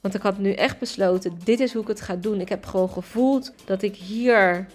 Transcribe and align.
Want 0.00 0.14
ik 0.14 0.22
had 0.22 0.38
nu 0.38 0.52
echt 0.52 0.78
besloten, 0.78 1.38
dit 1.44 1.60
is 1.60 1.72
hoe 1.72 1.82
ik 1.82 1.88
het 1.88 2.00
ga 2.00 2.16
doen. 2.16 2.40
Ik 2.40 2.48
heb 2.48 2.66
gewoon 2.66 2.90
gevoeld 2.90 3.52
dat 3.64 3.82
ik 3.82 3.96
hier 3.96 4.66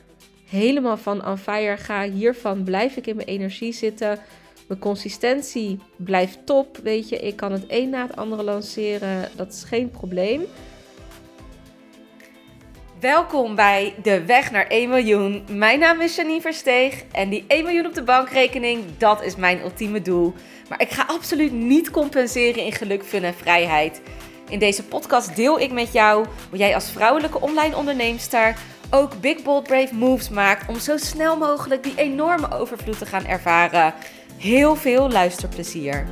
helemaal 0.46 0.97
van 0.97 1.28
on 1.28 1.38
fire 1.38 1.78
ga. 1.78 2.10
Hiervan 2.10 2.63
blijf 2.63 2.96
ik 2.96 3.07
in 3.07 3.15
mijn 3.15 3.28
energie 3.28 3.73
zitten. 3.73 4.20
Mijn 4.67 4.79
consistentie 4.79 5.79
blijft 5.96 6.46
top, 6.46 6.78
weet 6.78 7.09
je. 7.09 7.17
Ik 7.17 7.36
kan 7.36 7.51
het 7.51 7.65
een 7.67 7.89
na 7.89 8.07
het 8.07 8.15
andere 8.15 8.44
lanceren. 8.44 9.29
Dat 9.36 9.54
is 9.54 9.64
geen 9.64 9.89
probleem. 9.89 10.46
Welkom 13.00 13.55
bij 13.55 13.96
De 14.04 14.26
Weg 14.26 14.52
naar 14.52 14.68
1 14.68 14.90
miljoen. 14.90 15.44
Mijn 15.50 15.80
naam 15.80 16.02
is 16.02 16.16
Janine 16.16 16.42
Versteeg 16.42 17.04
en 17.12 17.30
die 17.30 17.44
1 17.48 17.64
miljoen 17.64 17.86
op 17.86 17.94
de 17.94 18.04
bankrekening, 18.04 18.84
dat 18.98 19.24
is 19.24 19.36
mijn 19.36 19.62
ultieme 19.62 20.02
doel. 20.02 20.34
Maar 20.70 20.82
ik 20.82 20.90
ga 20.90 21.04
absoluut 21.08 21.52
niet 21.52 21.92
compenseren 21.92 22.64
in 22.64 22.71
geluk, 22.71 23.04
fun 23.04 23.24
en 23.24 23.34
vrijheid. 23.34 24.02
In 24.54 24.59
deze 24.59 24.83
podcast 24.83 25.35
deel 25.35 25.59
ik 25.59 25.71
met 25.71 25.93
jou 25.93 26.25
hoe 26.49 26.57
jij 26.57 26.75
als 26.75 26.91
vrouwelijke 26.91 27.41
online 27.41 27.75
onderneemster 27.75 28.55
ook 28.89 29.21
big 29.21 29.44
bold 29.44 29.63
brave 29.63 29.94
moves 29.95 30.30
maakt 30.30 30.70
om 30.70 30.80
zo 30.80 30.98
snel 30.98 31.38
mogelijk 31.38 31.84
die 31.84 31.94
enorme 31.95 32.52
overvloed 32.52 32.97
te 32.97 33.05
gaan 33.05 33.25
ervaren. 33.25 33.94
Heel 34.38 34.75
veel 34.75 35.09
luisterplezier. 35.09 36.05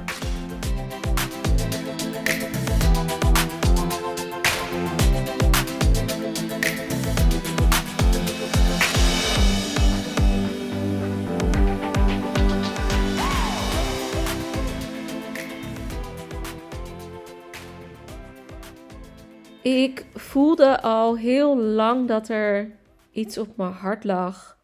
Voelde 20.31 20.81
al 20.81 21.17
heel 21.17 21.57
lang 21.57 22.07
dat 22.07 22.29
er 22.29 22.71
iets 23.11 23.37
op 23.37 23.57
mijn 23.57 23.71
hart 23.71 24.03
lag 24.03 24.57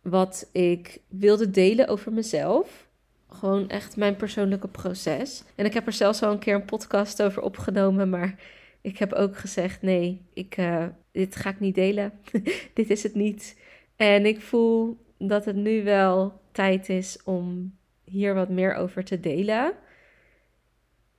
wat 0.00 0.48
ik 0.52 1.00
wilde 1.08 1.50
delen 1.50 1.88
over 1.88 2.12
mezelf. 2.12 2.88
Gewoon 3.28 3.68
echt 3.68 3.96
mijn 3.96 4.16
persoonlijke 4.16 4.68
proces. 4.68 5.44
En 5.54 5.64
ik 5.64 5.74
heb 5.74 5.86
er 5.86 5.92
zelfs 5.92 6.22
al 6.22 6.32
een 6.32 6.38
keer 6.38 6.54
een 6.54 6.64
podcast 6.64 7.22
over 7.22 7.42
opgenomen, 7.42 8.10
maar 8.10 8.34
ik 8.80 8.98
heb 8.98 9.12
ook 9.12 9.36
gezegd: 9.36 9.82
nee, 9.82 10.22
ik, 10.32 10.56
uh, 10.56 10.86
dit 11.12 11.36
ga 11.36 11.50
ik 11.50 11.60
niet 11.60 11.74
delen. 11.74 12.12
dit 12.74 12.90
is 12.90 13.02
het 13.02 13.14
niet. 13.14 13.58
En 13.96 14.26
ik 14.26 14.40
voel 14.40 14.96
dat 15.18 15.44
het 15.44 15.56
nu 15.56 15.84
wel 15.84 16.40
tijd 16.52 16.88
is 16.88 17.18
om 17.24 17.74
hier 18.04 18.34
wat 18.34 18.48
meer 18.48 18.74
over 18.74 19.04
te 19.04 19.20
delen. 19.20 19.72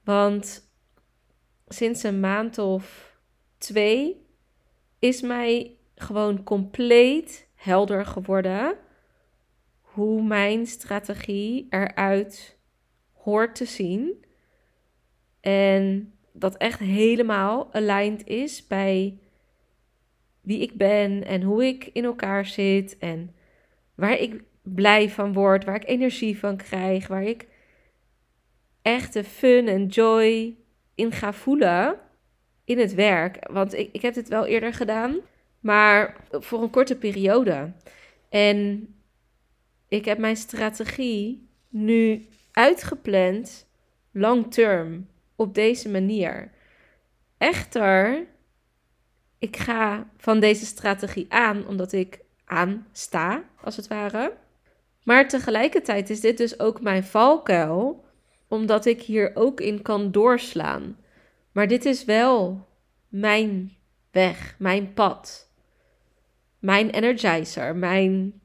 Want 0.04 0.70
sinds 1.68 2.04
een 2.04 2.20
maand 2.20 2.58
of 2.58 3.13
twee 3.64 4.26
is 5.00 5.22
mij 5.22 5.78
gewoon 5.96 6.44
compleet 6.44 7.48
helder 7.56 8.06
geworden 8.06 8.78
hoe 9.82 10.24
mijn 10.24 10.68
strategie 10.68 11.68
eruit 11.70 12.58
hoort 13.12 13.56
te 13.56 13.66
zien. 13.66 14.26
En 15.42 16.14
dat 16.32 16.58
echt 16.58 16.80
helemaal 16.80 17.74
aligned 17.74 18.28
is 18.28 18.68
bij 18.68 19.18
wie 20.42 20.60
ik 20.60 20.78
ben 20.78 21.26
en 21.26 21.42
hoe 21.42 21.66
ik 21.66 21.90
in 21.94 22.04
elkaar 22.04 22.46
zit 22.46 22.98
en 22.98 23.36
waar 23.96 24.20
ik 24.20 24.44
blij 24.62 25.10
van 25.10 25.34
word, 25.34 25.66
waar 25.66 25.76
ik 25.76 25.88
energie 25.88 26.40
van 26.40 26.58
krijg, 26.58 27.08
waar 27.08 27.24
ik 27.24 27.48
echt 28.82 29.14
de 29.14 29.24
fun 29.24 29.68
en 29.68 29.86
joy 29.86 30.58
in 30.96 31.12
ga 31.12 31.34
voelen 31.34 32.00
in 32.66 32.80
het 32.80 32.94
werk. 32.94 33.52
Want 33.52 33.74
ik, 33.74 33.90
ik 33.92 34.02
heb 34.02 34.14
dit 34.14 34.30
wel 34.30 34.46
eerder 34.46 34.74
gedaan, 34.74 35.18
maar 35.60 36.16
voor 36.32 36.62
een 36.62 36.70
korte 36.70 36.96
periode. 36.96 37.72
En 38.30 38.88
ik 39.88 40.06
heb 40.06 40.18
mijn 40.18 40.38
strategie 40.38 41.48
nu 41.70 42.28
uitgepland 42.52 43.68
long 44.12 44.54
term 44.54 45.08
op 45.36 45.54
deze 45.56 45.90
manier. 45.90 46.52
Echter, 47.38 48.26
ik 49.40 49.58
ga 49.58 50.08
van 50.18 50.40
deze 50.40 50.66
strategie 50.66 51.26
aan 51.30 51.68
omdat 51.68 51.92
ik 51.92 52.20
aan 52.46 52.88
sta, 52.92 53.44
als 53.62 53.76
het 53.76 53.88
ware. 53.88 54.34
Maar 55.04 55.28
tegelijkertijd 55.28 56.10
is 56.10 56.20
dit 56.20 56.38
dus 56.38 56.60
ook 56.60 56.82
mijn 56.82 57.04
valkuil, 57.04 58.06
omdat 58.48 58.86
ik 58.86 59.02
hier 59.02 59.32
ook 59.34 59.62
in 59.62 59.82
kan 59.82 60.12
doorslaan. 60.12 60.98
Maar 61.54 61.68
dit 61.68 61.86
is 61.86 62.06
wel 62.06 62.68
mijn 63.08 63.78
weg, 64.12 64.56
mijn 64.60 64.94
pad. 64.94 65.52
Mijn 66.60 66.90
energizer, 66.90 67.76
mijn. 67.76 68.42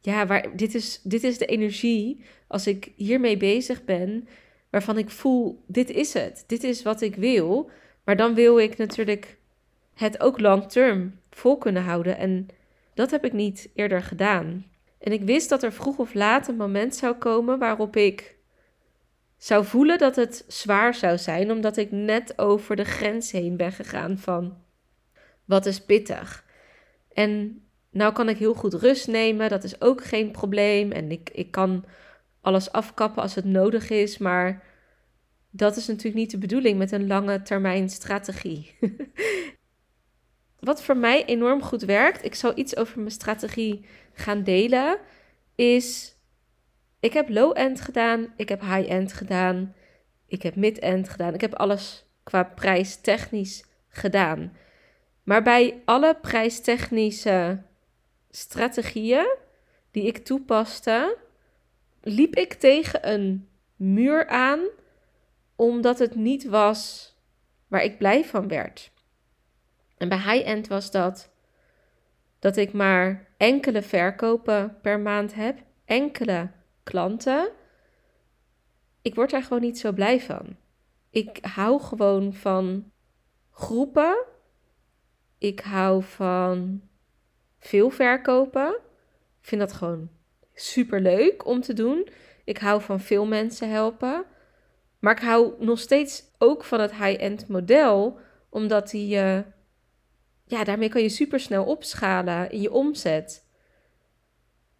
Ja, 0.00 0.26
waar, 0.26 0.56
dit, 0.56 0.74
is, 0.74 1.00
dit 1.02 1.24
is 1.24 1.38
de 1.38 1.46
energie 1.46 2.24
als 2.46 2.66
ik 2.66 2.92
hiermee 2.96 3.36
bezig 3.36 3.84
ben, 3.84 4.28
waarvan 4.70 4.98
ik 4.98 5.10
voel: 5.10 5.64
dit 5.66 5.90
is 5.90 6.12
het, 6.12 6.44
dit 6.46 6.64
is 6.64 6.82
wat 6.82 7.00
ik 7.00 7.16
wil. 7.16 7.70
Maar 8.04 8.16
dan 8.16 8.34
wil 8.34 8.58
ik 8.58 8.76
natuurlijk 8.76 9.38
het 9.94 10.20
ook 10.20 10.40
long 10.40 10.68
term 10.68 11.18
vol 11.30 11.58
kunnen 11.58 11.82
houden. 11.82 12.18
En 12.18 12.48
dat 12.94 13.10
heb 13.10 13.24
ik 13.24 13.32
niet 13.32 13.70
eerder 13.74 14.02
gedaan. 14.02 14.66
En 14.98 15.12
ik 15.12 15.22
wist 15.22 15.48
dat 15.48 15.62
er 15.62 15.72
vroeg 15.72 15.98
of 15.98 16.14
laat 16.14 16.48
een 16.48 16.56
moment 16.56 16.94
zou 16.94 17.14
komen 17.14 17.58
waarop 17.58 17.96
ik 17.96 18.33
zou 19.44 19.64
voelen 19.64 19.98
dat 19.98 20.16
het 20.16 20.44
zwaar 20.48 20.94
zou 20.94 21.18
zijn, 21.18 21.50
omdat 21.50 21.76
ik 21.76 21.90
net 21.90 22.38
over 22.38 22.76
de 22.76 22.84
grens 22.84 23.32
heen 23.32 23.56
ben 23.56 23.72
gegaan 23.72 24.18
van 24.18 24.56
wat 25.44 25.66
is 25.66 25.80
pittig. 25.80 26.44
En 27.12 27.62
nou 27.90 28.12
kan 28.12 28.28
ik 28.28 28.38
heel 28.38 28.54
goed 28.54 28.74
rust 28.74 29.08
nemen, 29.08 29.48
dat 29.48 29.64
is 29.64 29.80
ook 29.80 30.04
geen 30.04 30.30
probleem. 30.30 30.92
En 30.92 31.10
ik, 31.10 31.30
ik 31.32 31.50
kan 31.50 31.84
alles 32.40 32.72
afkappen 32.72 33.22
als 33.22 33.34
het 33.34 33.44
nodig 33.44 33.90
is, 33.90 34.18
maar 34.18 34.62
dat 35.50 35.76
is 35.76 35.86
natuurlijk 35.86 36.16
niet 36.16 36.30
de 36.30 36.38
bedoeling 36.38 36.78
met 36.78 36.92
een 36.92 37.06
lange 37.06 37.42
termijn 37.42 37.88
strategie. 37.88 38.74
Wat 40.58 40.82
voor 40.82 40.96
mij 40.96 41.24
enorm 41.24 41.62
goed 41.62 41.82
werkt, 41.82 42.24
ik 42.24 42.34
zal 42.34 42.58
iets 42.58 42.76
over 42.76 42.98
mijn 42.98 43.10
strategie 43.10 43.84
gaan 44.12 44.42
delen, 44.42 44.98
is 45.54 46.13
ik 47.04 47.12
heb 47.12 47.28
low-end 47.28 47.80
gedaan, 47.80 48.32
ik 48.36 48.48
heb 48.48 48.60
high-end 48.60 49.12
gedaan, 49.12 49.74
ik 50.26 50.42
heb 50.42 50.56
mid-end 50.56 51.08
gedaan. 51.08 51.34
Ik 51.34 51.40
heb 51.40 51.54
alles 51.54 52.04
qua 52.22 52.44
prijs 52.44 52.96
technisch 52.96 53.64
gedaan. 53.88 54.56
Maar 55.22 55.42
bij 55.42 55.82
alle 55.84 56.16
prijstechnische 56.20 57.62
strategieën 58.30 59.36
die 59.90 60.06
ik 60.06 60.18
toepaste, 60.24 61.16
liep 62.00 62.36
ik 62.36 62.52
tegen 62.52 63.12
een 63.12 63.48
muur 63.76 64.26
aan, 64.26 64.60
omdat 65.56 65.98
het 65.98 66.14
niet 66.14 66.44
was 66.44 67.12
waar 67.68 67.82
ik 67.82 67.98
blij 67.98 68.24
van 68.24 68.48
werd. 68.48 68.90
En 69.96 70.08
bij 70.08 70.18
high-end 70.18 70.68
was 70.68 70.90
dat 70.90 71.32
dat 72.38 72.56
ik 72.56 72.72
maar 72.72 73.26
enkele 73.36 73.82
verkopen 73.82 74.78
per 74.82 75.00
maand 75.00 75.34
heb, 75.34 75.58
enkele 75.84 76.50
klanten. 76.84 77.50
Ik 79.02 79.14
word 79.14 79.30
daar 79.30 79.42
gewoon 79.42 79.62
niet 79.62 79.78
zo 79.78 79.92
blij 79.92 80.20
van. 80.20 80.56
Ik 81.10 81.38
hou 81.40 81.80
gewoon 81.80 82.34
van 82.34 82.92
groepen. 83.50 84.24
Ik 85.38 85.60
hou 85.60 86.02
van 86.02 86.82
veel 87.58 87.90
verkopen. 87.90 88.68
Ik 89.40 89.48
vind 89.48 89.60
dat 89.60 89.72
gewoon 89.72 90.10
super 90.54 91.00
leuk 91.00 91.46
om 91.46 91.60
te 91.60 91.72
doen. 91.72 92.08
Ik 92.44 92.58
hou 92.58 92.82
van 92.82 93.00
veel 93.00 93.26
mensen 93.26 93.70
helpen. 93.70 94.24
Maar 94.98 95.16
ik 95.16 95.22
hou 95.22 95.64
nog 95.64 95.78
steeds 95.78 96.24
ook 96.38 96.64
van 96.64 96.80
het 96.80 96.94
high-end 96.94 97.48
model, 97.48 98.18
omdat 98.48 98.90
die, 98.90 99.16
uh, 99.16 99.40
ja, 100.44 100.64
daarmee 100.64 100.88
kan 100.88 101.02
je 101.02 101.08
super 101.08 101.40
snel 101.40 101.64
opschalen 101.64 102.50
in 102.50 102.60
je 102.60 102.72
omzet. 102.72 103.46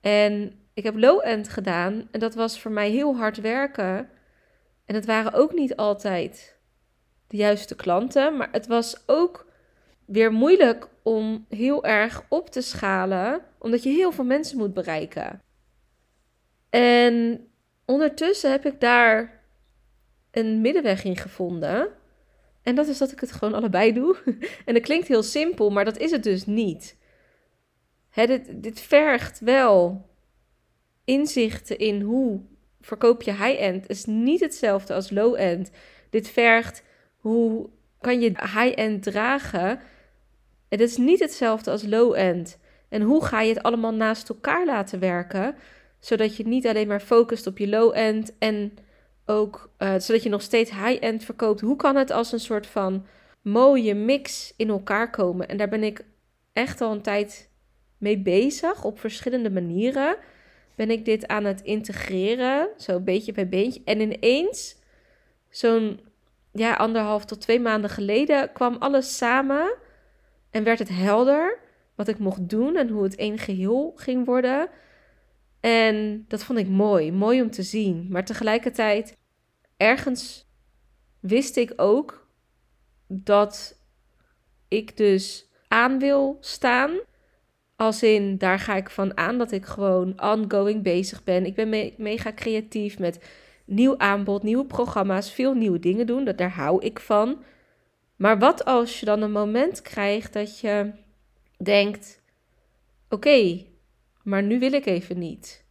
En 0.01 0.64
ik 0.75 0.85
heb 0.85 0.97
low-end 0.97 1.49
gedaan 1.49 2.09
en 2.11 2.21
dat 2.21 2.35
was 2.35 2.61
voor 2.61 2.71
mij 2.71 2.91
heel 2.91 3.17
hard 3.17 3.41
werken. 3.41 4.09
En 4.85 4.95
het 4.95 5.07
waren 5.07 5.33
ook 5.33 5.53
niet 5.53 5.77
altijd 5.77 6.59
de 7.27 7.37
juiste 7.37 7.75
klanten, 7.75 8.37
maar 8.37 8.49
het 8.53 8.67
was 8.67 9.03
ook 9.07 9.47
weer 10.05 10.33
moeilijk 10.33 10.89
om 11.03 11.47
heel 11.49 11.85
erg 11.85 12.25
op 12.29 12.51
te 12.51 12.61
schalen, 12.61 13.41
omdat 13.59 13.83
je 13.83 13.91
heel 13.91 14.13
veel 14.13 14.25
mensen 14.25 14.59
moet 14.59 14.75
bereiken. 14.75 15.43
En 16.71 17.47
ondertussen 17.85 18.51
heb 18.51 18.67
ik 18.67 18.81
daar 18.81 19.43
een 20.31 20.61
middenweg 20.61 21.05
in 21.05 21.17
gevonden. 21.17 21.89
En 22.63 22.75
dat 22.75 22.89
is 22.89 22.99
dat 22.99 23.13
ik 23.13 23.21
het 23.21 23.33
gewoon 23.33 23.55
allebei 23.55 23.93
doe. 23.93 24.17
En 24.67 24.75
dat 24.75 24.83
klinkt 24.83 25.09
heel 25.09 25.23
simpel, 25.23 25.71
maar 25.71 25.85
dat 25.85 25.99
is 25.99 26.11
het 26.11 26.23
dus 26.23 26.47
niet. 26.47 26.97
Hè, 28.11 28.27
dit, 28.27 28.63
dit 28.63 28.81
vergt 28.81 29.41
wel 29.41 30.07
inzichten 31.05 31.79
in 31.79 32.01
hoe 32.01 32.41
verkoop 32.81 33.23
je 33.23 33.33
high-end 33.33 33.89
is 33.89 34.05
niet 34.05 34.41
hetzelfde 34.41 34.95
als 34.95 35.11
low-end. 35.11 35.71
Dit 36.11 36.29
vergt 36.29 36.83
hoe 37.17 37.69
kan 38.01 38.21
je 38.21 38.29
high-end 38.29 39.03
dragen? 39.03 39.81
Het 40.69 40.81
is 40.81 40.97
niet 40.97 41.21
hetzelfde 41.21 41.71
als 41.71 41.87
low-end. 41.87 42.59
En 42.89 43.03
hoe 43.03 43.25
ga 43.25 43.41
je 43.41 43.55
het 43.55 43.63
allemaal 43.63 43.95
naast 43.95 44.29
elkaar 44.29 44.67
laten 44.67 44.99
werken? 44.99 45.55
Zodat 46.01 46.37
je 46.37 46.47
niet 46.47 46.67
alleen 46.67 46.89
maar 46.89 47.01
focust 47.01 47.47
op 47.47 47.59
je 47.59 47.69
low-end 47.69 48.33
en 48.39 48.73
ook 49.27 49.71
uh, 49.79 49.95
zodat 49.99 50.23
je 50.23 50.29
nog 50.29 50.43
steeds 50.43 50.71
high-end 50.71 51.25
verkoopt. 51.25 51.61
Hoe 51.61 51.77
kan 51.77 51.97
het 51.97 52.11
als 52.11 52.33
een 52.33 52.41
soort 52.41 52.67
van 52.67 53.07
mooie 53.43 53.95
mix 53.95 54.55
in 54.57 54.69
elkaar 54.69 55.11
komen? 55.11 55.49
En 55.49 55.57
daar 55.57 55.69
ben 55.69 55.83
ik 55.83 56.05
echt 56.53 56.81
al 56.81 56.93
een 56.93 57.03
tijd 57.03 57.51
mee 57.99 58.19
bezig 58.19 58.85
op 58.85 59.01
verschillende 59.01 59.51
manieren. 59.51 60.17
Ben 60.77 60.91
ik 60.91 61.05
dit 61.05 61.27
aan 61.27 61.45
het 61.45 61.61
integreren, 61.61 62.69
zo 62.77 63.01
beetje 63.01 63.33
bij 63.33 63.49
beetje. 63.49 63.83
En 63.85 64.01
ineens, 64.01 64.77
zo'n 65.51 66.01
ja, 66.53 66.75
anderhalf 66.75 67.25
tot 67.25 67.41
twee 67.41 67.61
maanden 67.61 67.91
geleden, 67.91 68.53
kwam 68.53 68.77
alles 68.77 69.17
samen 69.17 69.75
en 70.51 70.65
werd 70.65 70.79
het 70.79 70.89
helder 70.89 71.59
wat 71.95 72.09
ik 72.09 72.19
mocht 72.19 72.49
doen 72.49 72.77
en 72.77 72.89
hoe 72.89 73.03
het 73.03 73.17
één 73.17 73.39
geheel 73.39 73.93
ging 73.97 74.27
worden. 74.27 74.69
En 75.61 76.25
dat 76.29 76.45
vond 76.45 76.59
ik 76.59 76.69
mooi, 76.69 77.13
mooi 77.13 77.43
om 77.43 77.51
te 77.51 77.63
zien. 77.63 78.07
Maar 78.11 78.25
tegelijkertijd, 78.25 79.17
ergens 79.77 80.47
wist 81.21 81.57
ik 81.57 81.73
ook 81.77 82.29
dat 83.07 83.79
ik 84.69 84.97
dus 84.97 85.49
aan 85.69 85.99
wil 85.99 86.37
staan. 86.41 86.91
Als 87.77 88.03
in, 88.03 88.39
daar 88.39 88.59
ga 88.59 88.77
ik 88.77 88.91
van 88.91 89.17
aan 89.17 89.39
dat 89.39 89.53
ik 89.53 89.65
gewoon 89.65 90.23
ongoing 90.23 90.83
bezig 90.83 91.25
ben. 91.25 91.47
Ik 91.47 91.55
ben 91.55 91.93
mega 91.97 92.33
creatief 92.33 92.99
met 92.99 93.25
nieuw 93.65 93.99
aanbod, 93.99 94.43
nieuwe 94.43 94.65
programma's, 94.65 95.33
veel 95.33 95.55
nieuwe 95.55 95.79
dingen 95.79 96.07
doen. 96.07 96.25
Dat, 96.25 96.39
daar 96.39 96.55
hou 96.55 96.85
ik 96.85 97.01
van. 97.01 97.43
Maar 98.17 98.39
wat 98.39 98.65
als 98.65 99.01
je 99.01 99.07
dan 99.07 99.23
een 99.23 99.33
moment 99.33 99.83
krijgt 99.83 100.33
dat 100.33 100.61
je 100.61 100.93
denkt: 101.59 102.23
oké, 103.09 103.65
maar 104.23 104.43
nu 104.43 104.59
wil 104.59 104.73
ik 104.73 104.87
even 104.87 105.19
niet. 105.19 105.65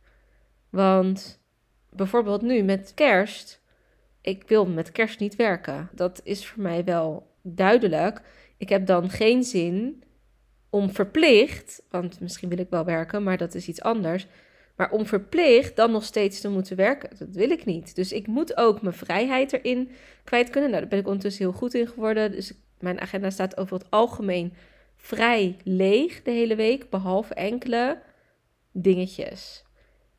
Want 0.70 1.42
bijvoorbeeld 1.90 2.42
nu 2.42 2.62
met 2.62 2.92
kerst, 2.94 3.62
ik 4.22 4.44
wil 4.48 4.66
met 4.66 4.92
kerst 4.92 5.20
niet 5.20 5.36
werken. 5.36 5.90
Dat 5.92 6.22
is 6.24 6.48
voor 6.48 6.64
mij 6.64 6.84
wel 6.84 7.32
duidelijk. 7.42 8.22
Ik 8.58 8.70
heb 8.70 8.86
dan 8.86 9.10
geen 9.10 9.44
zin 9.44 10.04
om 10.74 10.92
verplicht, 10.92 11.84
want 11.90 12.20
misschien 12.20 12.50
wil 12.50 12.58
ik 12.58 12.70
wel 12.70 12.86
werken, 12.86 13.24
maar 13.24 13.38
dat 13.38 13.56
is 13.56 13.68
iets 13.68 13.82
anders. 13.82 14.28
Maar 14.76 14.92
om 14.92 15.06
verplicht 15.06 15.76
dan 15.76 15.92
nog 15.92 16.04
steeds 16.04 16.42
te 16.42 16.50
moeten 16.50 16.76
werken, 16.76 17.10
dat 17.18 17.28
wil 17.32 17.50
ik 17.50 17.66
niet. 17.66 17.96
Dus 17.96 18.12
ik 18.12 18.28
moet 18.28 18.58
ook 18.58 18.82
mijn 18.82 18.94
vrijheid 18.96 19.54
erin 19.54 19.92
kwijt 20.24 20.50
kunnen. 20.50 20.70
Nou, 20.70 20.82
daar 20.82 20.90
ben 20.90 21.00
ik 21.00 21.08
ondertussen 21.08 21.44
heel 21.44 21.54
goed 21.54 21.74
in 21.74 21.88
geworden. 21.88 22.32
Dus 22.32 22.54
mijn 22.80 23.02
agenda 23.02 23.30
staat 23.30 23.58
over 23.58 23.78
het 23.78 23.88
algemeen 23.90 24.54
vrij 24.96 25.58
leeg 25.64 26.22
de 26.22 26.32
hele 26.32 26.56
week, 26.56 26.90
behalve 26.90 27.34
enkele 27.34 28.02
dingetjes. 28.72 29.66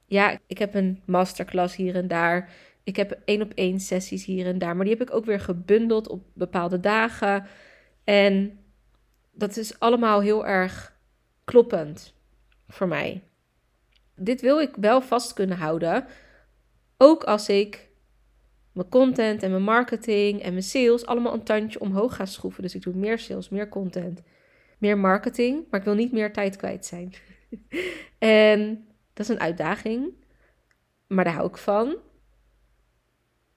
Ja, 0.06 0.38
ik 0.46 0.58
heb 0.58 0.74
een 0.74 1.02
masterclass 1.06 1.76
hier 1.76 1.94
en 1.94 2.08
daar. 2.08 2.50
Ik 2.84 2.96
heb 2.96 3.18
één 3.24 3.42
op 3.42 3.52
één 3.54 3.80
sessies 3.80 4.24
hier 4.24 4.46
en 4.46 4.58
daar. 4.58 4.76
Maar 4.76 4.84
die 4.84 4.94
heb 4.94 5.08
ik 5.08 5.14
ook 5.14 5.24
weer 5.24 5.40
gebundeld 5.40 6.08
op 6.08 6.22
bepaalde 6.34 6.80
dagen. 6.80 7.46
En 8.04 8.58
dat 9.34 9.56
is 9.56 9.78
allemaal 9.78 10.20
heel 10.20 10.46
erg 10.46 10.96
kloppend 11.44 12.14
voor 12.68 12.88
mij. 12.88 13.22
Dit 14.16 14.40
wil 14.40 14.60
ik 14.60 14.76
wel 14.76 15.00
vast 15.00 15.32
kunnen 15.32 15.56
houden. 15.56 16.06
Ook 16.96 17.24
als 17.24 17.48
ik 17.48 17.88
mijn 18.72 18.88
content 18.88 19.42
en 19.42 19.50
mijn 19.50 19.62
marketing 19.62 20.42
en 20.42 20.50
mijn 20.50 20.62
sales 20.62 21.06
allemaal 21.06 21.34
een 21.34 21.44
tandje 21.44 21.80
omhoog 21.80 22.16
ga 22.16 22.26
schroeven. 22.26 22.62
Dus 22.62 22.74
ik 22.74 22.82
doe 22.82 22.94
meer 22.94 23.18
sales, 23.18 23.48
meer 23.48 23.68
content, 23.68 24.22
meer 24.78 24.98
marketing. 24.98 25.64
Maar 25.70 25.80
ik 25.80 25.86
wil 25.86 25.94
niet 25.94 26.12
meer 26.12 26.32
tijd 26.32 26.56
kwijt 26.56 26.86
zijn. 26.86 27.14
en 28.18 28.86
dat 29.12 29.28
is 29.28 29.34
een 29.34 29.40
uitdaging. 29.40 30.12
Maar 31.06 31.24
daar 31.24 31.34
hou 31.34 31.48
ik 31.48 31.56
van. 31.56 31.96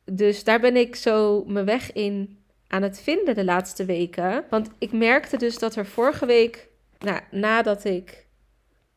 Dus 0.03 0.43
daar 0.43 0.59
ben 0.59 0.75
ik 0.75 0.95
zo 0.95 1.43
mijn 1.45 1.65
weg 1.65 1.93
in 1.93 2.45
aan 2.67 2.81
het 2.81 2.99
vinden 2.99 3.35
de 3.35 3.43
laatste 3.43 3.85
weken. 3.85 4.45
Want 4.49 4.69
ik 4.77 4.91
merkte 4.91 5.37
dus 5.37 5.59
dat 5.59 5.75
er 5.75 5.85
vorige 5.85 6.25
week, 6.25 6.69
nou, 6.99 7.19
nadat 7.31 7.83
ik 7.83 8.27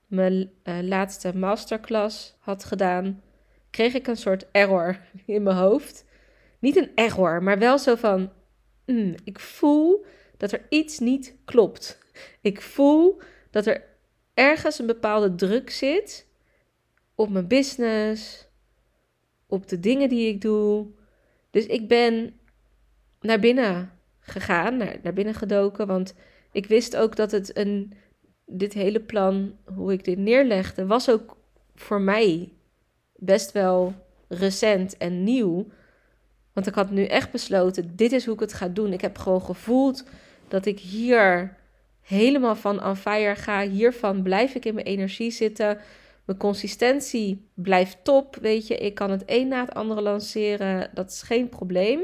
mijn 0.07 0.51
uh, 0.65 0.79
laatste 0.83 1.37
masterclass 1.37 2.37
had 2.39 2.65
gedaan, 2.65 3.23
kreeg 3.71 3.95
ik 3.95 4.07
een 4.07 4.17
soort 4.17 4.47
error 4.53 4.99
in 5.27 5.43
mijn 5.43 5.57
hoofd. 5.57 6.05
Niet 6.59 6.77
een 6.77 6.91
error, 6.95 7.43
maar 7.43 7.59
wel 7.59 7.79
zo 7.79 7.95
van: 7.95 8.33
mm, 8.87 9.15
ik 9.25 9.39
voel 9.39 10.05
dat 10.37 10.53
er 10.53 10.67
iets 10.69 10.99
niet 10.99 11.37
klopt. 11.45 11.99
Ik 12.41 12.61
voel 12.61 13.21
dat 13.51 13.67
er 13.67 13.85
ergens 14.35 14.79
een 14.79 14.87
bepaalde 14.87 15.35
druk 15.35 15.71
zit 15.71 16.27
op 17.15 17.29
mijn 17.29 17.47
business, 17.47 18.47
op 19.47 19.69
de 19.69 19.81
dingen 19.81 20.09
die 20.09 20.29
ik 20.29 20.41
doe. 20.41 20.87
Dus 21.51 21.67
ik 21.67 21.89
ben 21.89 22.40
naar 23.21 23.41
binnen 23.41 23.91
gegaan, 24.21 24.77
naar, 24.77 25.13
binnen 25.15 25.35
gedoken. 25.35 25.87
Want 25.87 26.15
ik 26.53 26.67
wist 26.67 26.97
ook 26.97 27.17
dat 27.17 27.31
het 27.31 27.57
een, 27.57 27.93
dit 28.47 28.73
hele 28.73 29.01
plan, 29.01 29.57
hoe 29.75 29.93
ik 29.93 30.05
dit 30.05 30.19
neerlegde, 30.19 30.87
was 30.87 31.11
ook 31.11 31.37
voor 31.75 32.01
mij 32.01 32.53
best 33.15 33.53
wel 33.53 33.95
recent 34.29 34.97
en 34.97 35.25
nieuw. 35.25 35.67
Want 36.53 36.67
ik 36.67 36.75
had 36.75 36.91
nu 36.91 37.05
echt 37.05 37.31
besloten, 37.31 37.97
dit 37.97 38.13
is 38.13 38.25
hoe 38.25 38.35
ik 38.35 38.41
het 38.41 38.53
ga 38.53 38.69
doen. 38.69 38.93
Ik 38.93 39.01
heb 39.01 39.19
gewoon 39.19 39.43
gevoeld 39.43 40.05
dat 40.49 40.67
ik 40.67 40.79
hier 40.79 41.57
helemaal 42.01 42.57
van 42.57 42.85
on 42.85 42.97
fire 42.97 43.35
ga. 43.35 43.69
Hiervan 43.69 44.23
blijf 44.23 44.55
ik 44.55 44.65
in 44.65 44.75
mijn 44.75 44.87
energie 44.87 45.31
zitten. 45.31 45.79
Mijn 46.25 46.39
consistentie 46.39 47.49
blijft 47.55 47.99
top, 48.03 48.37
weet 48.37 48.67
je. 48.67 48.77
Ik 48.77 48.95
kan 48.95 49.11
het 49.11 49.23
een 49.27 49.49
na 49.49 49.61
het 49.61 49.75
andere 49.75 50.01
lanceren. 50.01 50.91
Dat 50.95 51.11
is 51.11 51.23
geen 51.23 51.49
probleem. 51.49 52.01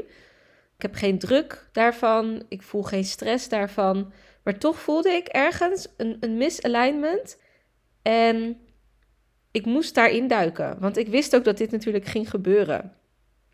Ik 0.77 0.83
heb 0.83 0.95
geen 0.95 1.19
druk 1.19 1.69
daarvan. 1.71 2.43
Ik 2.49 2.61
voel 2.61 2.83
geen 2.83 3.03
stress 3.03 3.49
daarvan. 3.49 4.11
Maar 4.43 4.57
toch 4.57 4.79
voelde 4.79 5.09
ik 5.09 5.27
ergens 5.27 5.87
een, 5.97 6.17
een 6.19 6.37
misalignment. 6.37 7.39
En 8.01 8.59
ik 9.51 9.65
moest 9.65 9.95
daarin 9.95 10.27
duiken. 10.27 10.79
Want 10.79 10.97
ik 10.97 11.07
wist 11.07 11.35
ook 11.35 11.43
dat 11.43 11.57
dit 11.57 11.71
natuurlijk 11.71 12.05
ging 12.05 12.29
gebeuren. 12.29 12.93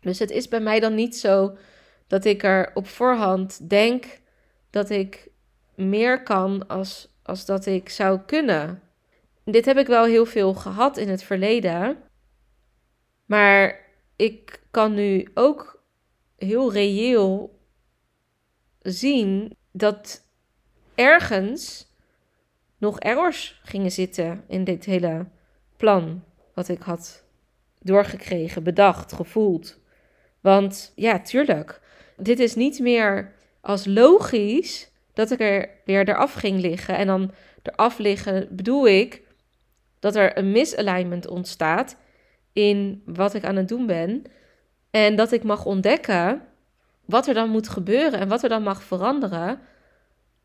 Dus 0.00 0.18
het 0.18 0.30
is 0.30 0.48
bij 0.48 0.60
mij 0.60 0.80
dan 0.80 0.94
niet 0.94 1.16
zo 1.16 1.56
dat 2.06 2.24
ik 2.24 2.42
er 2.42 2.70
op 2.74 2.86
voorhand 2.86 3.68
denk 3.68 4.20
dat 4.70 4.90
ik 4.90 5.28
meer 5.74 6.22
kan 6.22 6.66
als, 6.66 7.08
als 7.22 7.44
dat 7.44 7.66
ik 7.66 7.88
zou 7.88 8.20
kunnen. 8.26 8.82
Dit 9.44 9.64
heb 9.64 9.76
ik 9.76 9.86
wel 9.86 10.04
heel 10.04 10.26
veel 10.26 10.54
gehad 10.54 10.96
in 10.96 11.08
het 11.08 11.22
verleden. 11.22 11.96
Maar 13.24 13.80
ik 14.16 14.62
kan 14.70 14.94
nu 14.94 15.28
ook 15.34 15.83
heel 16.44 16.72
reëel 16.72 17.58
zien 18.80 19.56
dat 19.72 20.24
ergens 20.94 21.92
nog 22.78 23.00
errors 23.00 23.60
gingen 23.62 23.90
zitten 23.90 24.44
in 24.48 24.64
dit 24.64 24.84
hele 24.84 25.26
plan 25.76 26.24
wat 26.54 26.68
ik 26.68 26.80
had 26.80 27.24
doorgekregen, 27.80 28.62
bedacht, 28.62 29.12
gevoeld. 29.12 29.78
Want 30.40 30.92
ja, 30.94 31.20
tuurlijk, 31.20 31.80
dit 32.16 32.38
is 32.38 32.54
niet 32.54 32.78
meer 32.78 33.32
als 33.60 33.86
logisch 33.86 34.90
dat 35.12 35.30
ik 35.30 35.40
er 35.40 35.68
weer 35.84 36.08
eraf 36.08 36.32
ging 36.32 36.60
liggen. 36.60 36.96
En 36.96 37.06
dan 37.06 37.32
eraf 37.62 37.98
liggen 37.98 38.48
bedoel 38.50 38.88
ik 38.88 39.22
dat 39.98 40.16
er 40.16 40.38
een 40.38 40.52
misalignment 40.52 41.26
ontstaat 41.26 41.96
in 42.52 43.02
wat 43.06 43.34
ik 43.34 43.44
aan 43.44 43.56
het 43.56 43.68
doen 43.68 43.86
ben. 43.86 44.22
En 44.94 45.16
dat 45.16 45.32
ik 45.32 45.42
mag 45.42 45.64
ontdekken 45.64 46.42
wat 47.04 47.26
er 47.26 47.34
dan 47.34 47.50
moet 47.50 47.68
gebeuren 47.68 48.20
en 48.20 48.28
wat 48.28 48.42
er 48.42 48.48
dan 48.48 48.62
mag 48.62 48.82
veranderen 48.82 49.60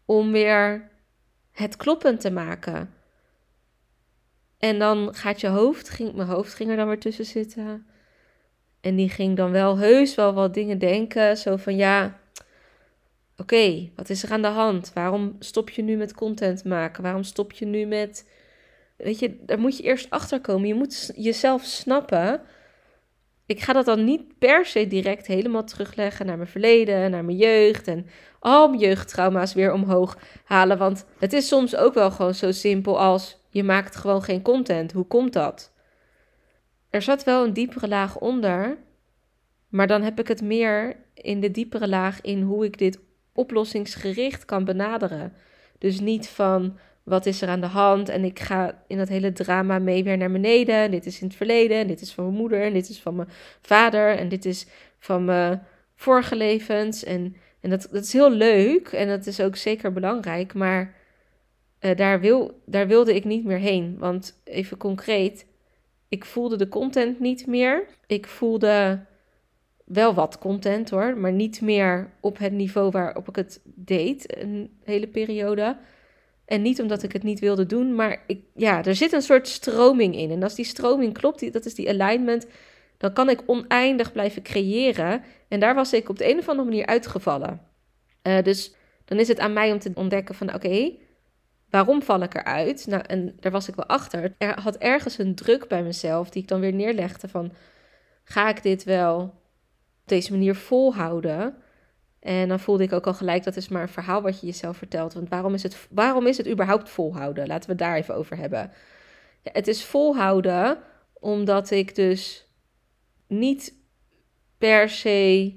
om 0.05 0.31
weer 0.31 0.89
het 1.51 1.75
kloppend 1.75 2.21
te 2.21 2.31
maken. 2.31 2.93
En 4.57 4.79
dan 4.79 5.15
gaat 5.15 5.41
je 5.41 5.47
hoofd, 5.47 5.89
ging, 5.89 6.13
mijn 6.13 6.27
hoofd 6.27 6.53
ging 6.53 6.69
er 6.69 6.75
dan 6.75 6.87
weer 6.87 6.99
tussen 6.99 7.25
zitten. 7.25 7.87
En 8.81 8.95
die 8.95 9.09
ging 9.09 9.37
dan 9.37 9.51
wel 9.51 9.77
heus 9.77 10.15
wel 10.15 10.33
wat 10.33 10.53
dingen 10.53 10.79
denken. 10.79 11.37
Zo 11.37 11.57
van 11.57 11.75
ja, 11.75 12.19
oké, 13.37 13.89
wat 13.95 14.09
is 14.09 14.23
er 14.23 14.31
aan 14.31 14.41
de 14.41 14.47
hand? 14.47 14.93
Waarom 14.93 15.35
stop 15.39 15.69
je 15.69 15.81
nu 15.81 15.95
met 15.95 16.13
content 16.13 16.63
maken? 16.63 17.03
Waarom 17.03 17.23
stop 17.23 17.51
je 17.51 17.65
nu 17.65 17.85
met. 17.85 18.29
Weet 18.97 19.19
je, 19.19 19.37
daar 19.45 19.59
moet 19.59 19.77
je 19.77 19.83
eerst 19.83 20.09
achter 20.09 20.41
komen. 20.41 20.67
Je 20.67 20.75
moet 20.75 21.11
jezelf 21.15 21.63
snappen 21.63 22.41
ik 23.49 23.61
ga 23.61 23.73
dat 23.73 23.85
dan 23.85 24.03
niet 24.03 24.37
per 24.37 24.65
se 24.65 24.87
direct 24.87 25.27
helemaal 25.27 25.63
terugleggen 25.63 26.25
naar 26.25 26.37
mijn 26.37 26.49
verleden, 26.49 27.11
naar 27.11 27.25
mijn 27.25 27.37
jeugd 27.37 27.87
en 27.87 28.07
al 28.39 28.67
mijn 28.67 28.81
jeugdtrauma's 28.81 29.53
weer 29.53 29.73
omhoog 29.73 30.17
halen. 30.43 30.77
Want 30.77 31.05
het 31.19 31.33
is 31.33 31.47
soms 31.47 31.75
ook 31.75 31.93
wel 31.93 32.11
gewoon 32.11 32.33
zo 32.33 32.51
simpel 32.51 32.99
als 32.99 33.37
je 33.49 33.63
maakt 33.63 33.95
gewoon 33.95 34.23
geen 34.23 34.41
content. 34.41 34.91
Hoe 34.91 35.05
komt 35.05 35.33
dat? 35.33 35.73
Er 36.89 37.01
zat 37.01 37.23
wel 37.23 37.45
een 37.45 37.53
diepere 37.53 37.87
laag 37.87 38.19
onder, 38.19 38.77
maar 39.69 39.87
dan 39.87 40.01
heb 40.01 40.19
ik 40.19 40.27
het 40.27 40.41
meer 40.41 40.95
in 41.13 41.39
de 41.39 41.51
diepere 41.51 41.87
laag 41.87 42.21
in 42.21 42.41
hoe 42.41 42.65
ik 42.65 42.77
dit 42.77 42.99
oplossingsgericht 43.33 44.45
kan 44.45 44.65
benaderen. 44.65 45.33
Dus 45.77 45.99
niet 45.99 46.27
van 46.27 46.77
wat 47.09 47.25
is 47.25 47.41
er 47.41 47.49
aan 47.49 47.61
de 47.61 47.67
hand 47.67 48.09
en 48.09 48.23
ik 48.23 48.39
ga 48.39 48.83
in 48.87 48.97
dat 48.97 49.07
hele 49.07 49.31
drama 49.31 49.79
mee 49.79 50.03
weer 50.03 50.17
naar 50.17 50.31
beneden. 50.31 50.91
Dit 50.91 51.05
is 51.05 51.21
in 51.21 51.27
het 51.27 51.35
verleden, 51.35 51.77
en 51.77 51.87
dit 51.87 52.01
is 52.01 52.13
van 52.13 52.23
mijn 52.23 52.37
moeder, 52.37 52.61
en 52.61 52.73
dit 52.73 52.89
is 52.89 52.99
van 52.99 53.15
mijn 53.15 53.29
vader, 53.61 54.17
en 54.17 54.29
dit 54.29 54.45
is 54.45 54.67
van 54.99 55.25
mijn 55.25 55.63
vorige 55.95 56.35
levens. 56.35 57.03
En, 57.03 57.35
en 57.59 57.69
dat, 57.69 57.87
dat 57.91 58.03
is 58.03 58.13
heel 58.13 58.31
leuk 58.31 58.87
en 58.87 59.07
dat 59.07 59.25
is 59.25 59.41
ook 59.41 59.55
zeker 59.55 59.93
belangrijk, 59.93 60.53
maar 60.53 60.95
uh, 61.81 61.95
daar, 61.95 62.19
wil, 62.19 62.61
daar 62.65 62.87
wilde 62.87 63.15
ik 63.15 63.25
niet 63.25 63.45
meer 63.45 63.57
heen. 63.57 63.95
Want 63.97 64.41
even 64.43 64.77
concreet, 64.77 65.45
ik 66.07 66.25
voelde 66.25 66.57
de 66.57 66.67
content 66.67 67.19
niet 67.19 67.47
meer. 67.47 67.85
Ik 68.07 68.27
voelde 68.27 68.99
wel 69.85 70.13
wat 70.13 70.37
content 70.37 70.89
hoor, 70.89 71.17
maar 71.17 71.31
niet 71.31 71.61
meer 71.61 72.09
op 72.19 72.37
het 72.37 72.51
niveau 72.51 72.91
waarop 72.91 73.27
ik 73.27 73.35
het 73.35 73.61
deed 73.63 74.37
een 74.41 74.69
hele 74.83 75.07
periode. 75.07 75.77
En 76.49 76.61
niet 76.61 76.81
omdat 76.81 77.03
ik 77.03 77.11
het 77.11 77.23
niet 77.23 77.39
wilde 77.39 77.65
doen, 77.65 77.95
maar 77.95 78.23
ik, 78.27 78.41
ja, 78.55 78.83
er 78.83 78.95
zit 78.95 79.11
een 79.11 79.21
soort 79.21 79.47
stroming 79.47 80.15
in. 80.15 80.31
En 80.31 80.43
als 80.43 80.55
die 80.55 80.65
stroming 80.65 81.13
klopt, 81.13 81.53
dat 81.53 81.65
is 81.65 81.75
die 81.75 81.89
alignment, 81.89 82.47
dan 82.97 83.13
kan 83.13 83.29
ik 83.29 83.43
oneindig 83.45 84.11
blijven 84.11 84.41
creëren. 84.41 85.23
En 85.47 85.59
daar 85.59 85.75
was 85.75 85.93
ik 85.93 86.09
op 86.09 86.17
de 86.17 86.29
een 86.29 86.37
of 86.37 86.49
andere 86.49 86.69
manier 86.69 86.85
uitgevallen. 86.85 87.61
Uh, 88.23 88.41
dus 88.41 88.73
dan 89.05 89.19
is 89.19 89.27
het 89.27 89.39
aan 89.39 89.53
mij 89.53 89.71
om 89.71 89.79
te 89.79 89.91
ontdekken 89.93 90.35
van 90.35 90.53
oké, 90.53 90.91
waarom 91.69 92.01
val 92.01 92.21
ik 92.21 92.35
eruit? 92.35 92.87
Nou, 92.87 93.03
en 93.07 93.35
daar 93.39 93.51
was 93.51 93.67
ik 93.67 93.75
wel 93.75 93.85
achter. 93.85 94.35
Er 94.37 94.59
had 94.59 94.77
ergens 94.77 95.17
een 95.17 95.35
druk 95.35 95.67
bij 95.67 95.83
mezelf 95.83 96.29
die 96.29 96.41
ik 96.41 96.47
dan 96.47 96.59
weer 96.59 96.73
neerlegde 96.73 97.27
van 97.27 97.51
ga 98.23 98.49
ik 98.49 98.63
dit 98.63 98.83
wel 98.83 99.21
op 100.01 100.05
deze 100.05 100.31
manier 100.31 100.55
volhouden? 100.55 101.55
En 102.19 102.47
dan 102.47 102.59
voelde 102.59 102.83
ik 102.83 102.93
ook 102.93 103.07
al 103.07 103.13
gelijk, 103.13 103.43
dat 103.43 103.55
is 103.55 103.67
maar 103.67 103.81
een 103.81 103.89
verhaal 103.89 104.21
wat 104.21 104.39
je 104.39 104.45
jezelf 104.45 104.77
vertelt. 104.77 105.13
Want 105.13 105.29
waarom 105.29 105.53
is 105.53 105.63
het, 105.63 105.87
waarom 105.89 106.27
is 106.27 106.37
het 106.37 106.49
überhaupt 106.49 106.89
volhouden? 106.89 107.47
Laten 107.47 107.65
we 107.65 107.75
het 107.75 107.81
daar 107.81 107.95
even 107.95 108.15
over 108.15 108.37
hebben. 108.37 108.71
Ja, 109.41 109.51
het 109.53 109.67
is 109.67 109.83
volhouden 109.83 110.79
omdat 111.13 111.71
ik 111.71 111.95
dus 111.95 112.47
niet 113.27 113.73
per 114.57 114.89
se 114.89 115.53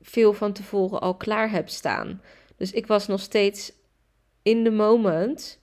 veel 0.00 0.32
van 0.32 0.52
tevoren 0.52 1.00
al 1.00 1.16
klaar 1.16 1.50
heb 1.50 1.68
staan. 1.68 2.22
Dus 2.56 2.72
ik 2.72 2.86
was 2.86 3.06
nog 3.06 3.20
steeds 3.20 3.72
in 4.42 4.64
de 4.64 4.70
moment 4.70 5.60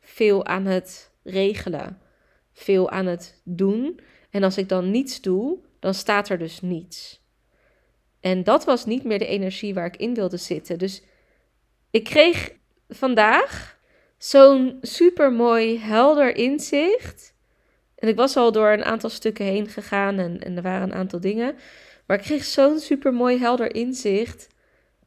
veel 0.00 0.46
aan 0.46 0.64
het 0.64 1.10
regelen, 1.22 1.98
veel 2.52 2.90
aan 2.90 3.06
het 3.06 3.40
doen. 3.44 4.00
En 4.30 4.42
als 4.42 4.58
ik 4.58 4.68
dan 4.68 4.90
niets 4.90 5.20
doe, 5.20 5.58
dan 5.78 5.94
staat 5.94 6.28
er 6.28 6.38
dus 6.38 6.60
niets. 6.60 7.21
En 8.22 8.44
dat 8.44 8.64
was 8.64 8.84
niet 8.84 9.04
meer 9.04 9.18
de 9.18 9.26
energie 9.26 9.74
waar 9.74 9.86
ik 9.86 9.96
in 9.96 10.14
wilde 10.14 10.36
zitten. 10.36 10.78
Dus 10.78 11.02
ik 11.90 12.04
kreeg 12.04 12.52
vandaag 12.88 13.78
zo'n 14.18 14.78
super 14.82 15.32
mooi 15.32 15.78
helder 15.78 16.36
inzicht. 16.36 17.34
En 17.94 18.08
ik 18.08 18.16
was 18.16 18.36
al 18.36 18.52
door 18.52 18.68
een 18.68 18.84
aantal 18.84 19.10
stukken 19.10 19.44
heen 19.44 19.68
gegaan 19.68 20.18
en, 20.18 20.56
er 20.56 20.62
waren 20.62 20.82
een 20.82 20.94
aantal 20.94 21.20
dingen. 21.20 21.56
Maar 22.06 22.16
ik 22.16 22.22
kreeg 22.22 22.44
zo'n 22.44 22.78
super 22.78 23.14
mooi 23.14 23.38
helder 23.38 23.74
inzicht 23.74 24.46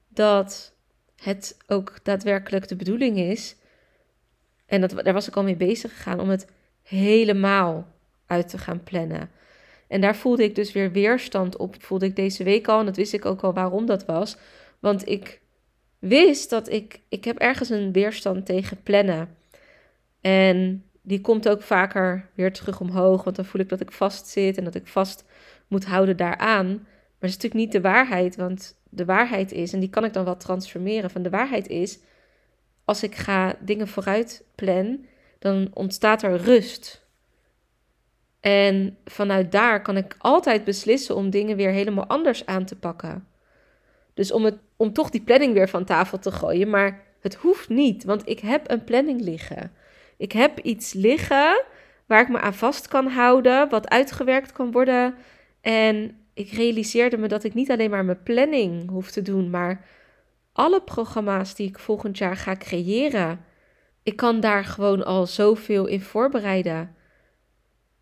dat 0.07 0.73
het 1.15 1.57
ook 1.67 1.99
daadwerkelijk 2.03 2.67
de 2.67 2.75
bedoeling 2.75 3.17
is. 3.17 3.55
En 4.65 4.81
dat, 4.81 4.91
daar 5.03 5.13
was 5.13 5.27
ik 5.27 5.35
al 5.35 5.43
mee 5.43 5.55
bezig 5.55 5.95
gegaan 5.95 6.19
om 6.19 6.29
het 6.29 6.47
helemaal 6.83 7.87
uit 8.25 8.49
te 8.49 8.57
gaan 8.57 8.83
plannen. 8.83 9.29
En 9.95 10.01
daar 10.01 10.15
voelde 10.15 10.43
ik 10.43 10.55
dus 10.55 10.71
weer 10.71 10.91
weerstand 10.91 11.57
op. 11.57 11.75
Voelde 11.79 12.05
ik 12.05 12.15
deze 12.15 12.43
week 12.43 12.67
al. 12.67 12.79
En 12.79 12.85
dat 12.85 12.95
wist 12.95 13.13
ik 13.13 13.25
ook 13.25 13.41
al 13.41 13.53
waarom 13.53 13.85
dat 13.85 14.05
was. 14.05 14.37
Want 14.79 15.07
ik 15.07 15.41
wist 15.99 16.49
dat 16.49 16.69
ik. 16.69 16.99
Ik 17.09 17.25
heb 17.25 17.37
ergens 17.37 17.69
een 17.69 17.91
weerstand 17.91 18.45
tegen 18.45 18.83
plannen. 18.83 19.37
En 20.21 20.83
die 21.01 21.21
komt 21.21 21.49
ook 21.49 21.61
vaker 21.61 22.29
weer 22.33 22.53
terug 22.53 22.79
omhoog. 22.79 23.23
Want 23.23 23.35
dan 23.35 23.45
voel 23.45 23.61
ik 23.61 23.69
dat 23.69 23.81
ik 23.81 23.91
vastzit 23.91 24.57
en 24.57 24.63
dat 24.63 24.75
ik 24.75 24.87
vast 24.87 25.25
moet 25.67 25.85
houden 25.85 26.17
daaraan. 26.17 26.67
Maar 26.67 27.19
dat 27.19 27.29
is 27.29 27.35
natuurlijk 27.35 27.61
niet 27.63 27.71
de 27.71 27.81
waarheid. 27.81 28.35
Want 28.35 28.75
de 28.89 29.05
waarheid 29.05 29.51
is, 29.51 29.73
en 29.73 29.79
die 29.79 29.89
kan 29.89 30.03
ik 30.05 30.13
dan 30.13 30.25
wel 30.25 30.37
transformeren. 30.37 31.09
Van 31.09 31.21
de 31.23 31.29
waarheid 31.29 31.67
is, 31.67 31.99
als 32.85 33.03
ik 33.03 33.15
ga 33.15 33.55
dingen 33.59 33.87
vooruit 33.87 34.43
plan, 34.55 35.05
dan 35.39 35.69
ontstaat 35.73 36.23
er 36.23 36.37
rust. 36.37 37.04
En 38.45 38.97
vanuit 39.05 39.51
daar 39.51 39.81
kan 39.81 39.97
ik 39.97 40.15
altijd 40.17 40.63
beslissen 40.63 41.15
om 41.15 41.29
dingen 41.29 41.57
weer 41.57 41.69
helemaal 41.69 42.05
anders 42.05 42.45
aan 42.45 42.65
te 42.65 42.75
pakken. 42.75 43.27
Dus 44.13 44.31
om, 44.31 44.43
het, 44.43 44.57
om 44.75 44.93
toch 44.93 45.09
die 45.09 45.21
planning 45.21 45.53
weer 45.53 45.69
van 45.69 45.85
tafel 45.85 46.19
te 46.19 46.31
gooien. 46.31 46.69
Maar 46.69 47.03
het 47.21 47.35
hoeft 47.35 47.69
niet, 47.69 48.03
want 48.03 48.29
ik 48.29 48.39
heb 48.39 48.71
een 48.71 48.83
planning 48.83 49.21
liggen. 49.21 49.71
Ik 50.17 50.31
heb 50.31 50.59
iets 50.59 50.93
liggen 50.93 51.63
waar 52.05 52.21
ik 52.21 52.29
me 52.29 52.39
aan 52.39 52.53
vast 52.53 52.87
kan 52.87 53.07
houden, 53.07 53.69
wat 53.69 53.89
uitgewerkt 53.89 54.51
kan 54.51 54.71
worden. 54.71 55.15
En 55.61 56.17
ik 56.33 56.51
realiseerde 56.51 57.17
me 57.17 57.27
dat 57.27 57.43
ik 57.43 57.53
niet 57.53 57.71
alleen 57.71 57.89
maar 57.89 58.05
mijn 58.05 58.23
planning 58.23 58.89
hoef 58.89 59.11
te 59.11 59.21
doen, 59.21 59.49
maar 59.49 59.85
alle 60.53 60.81
programma's 60.81 61.55
die 61.55 61.67
ik 61.67 61.79
volgend 61.79 62.17
jaar 62.17 62.37
ga 62.37 62.55
creëren. 62.55 63.45
Ik 64.03 64.15
kan 64.15 64.39
daar 64.39 64.65
gewoon 64.65 65.05
al 65.05 65.27
zoveel 65.27 65.85
in 65.85 66.01
voorbereiden. 66.01 66.94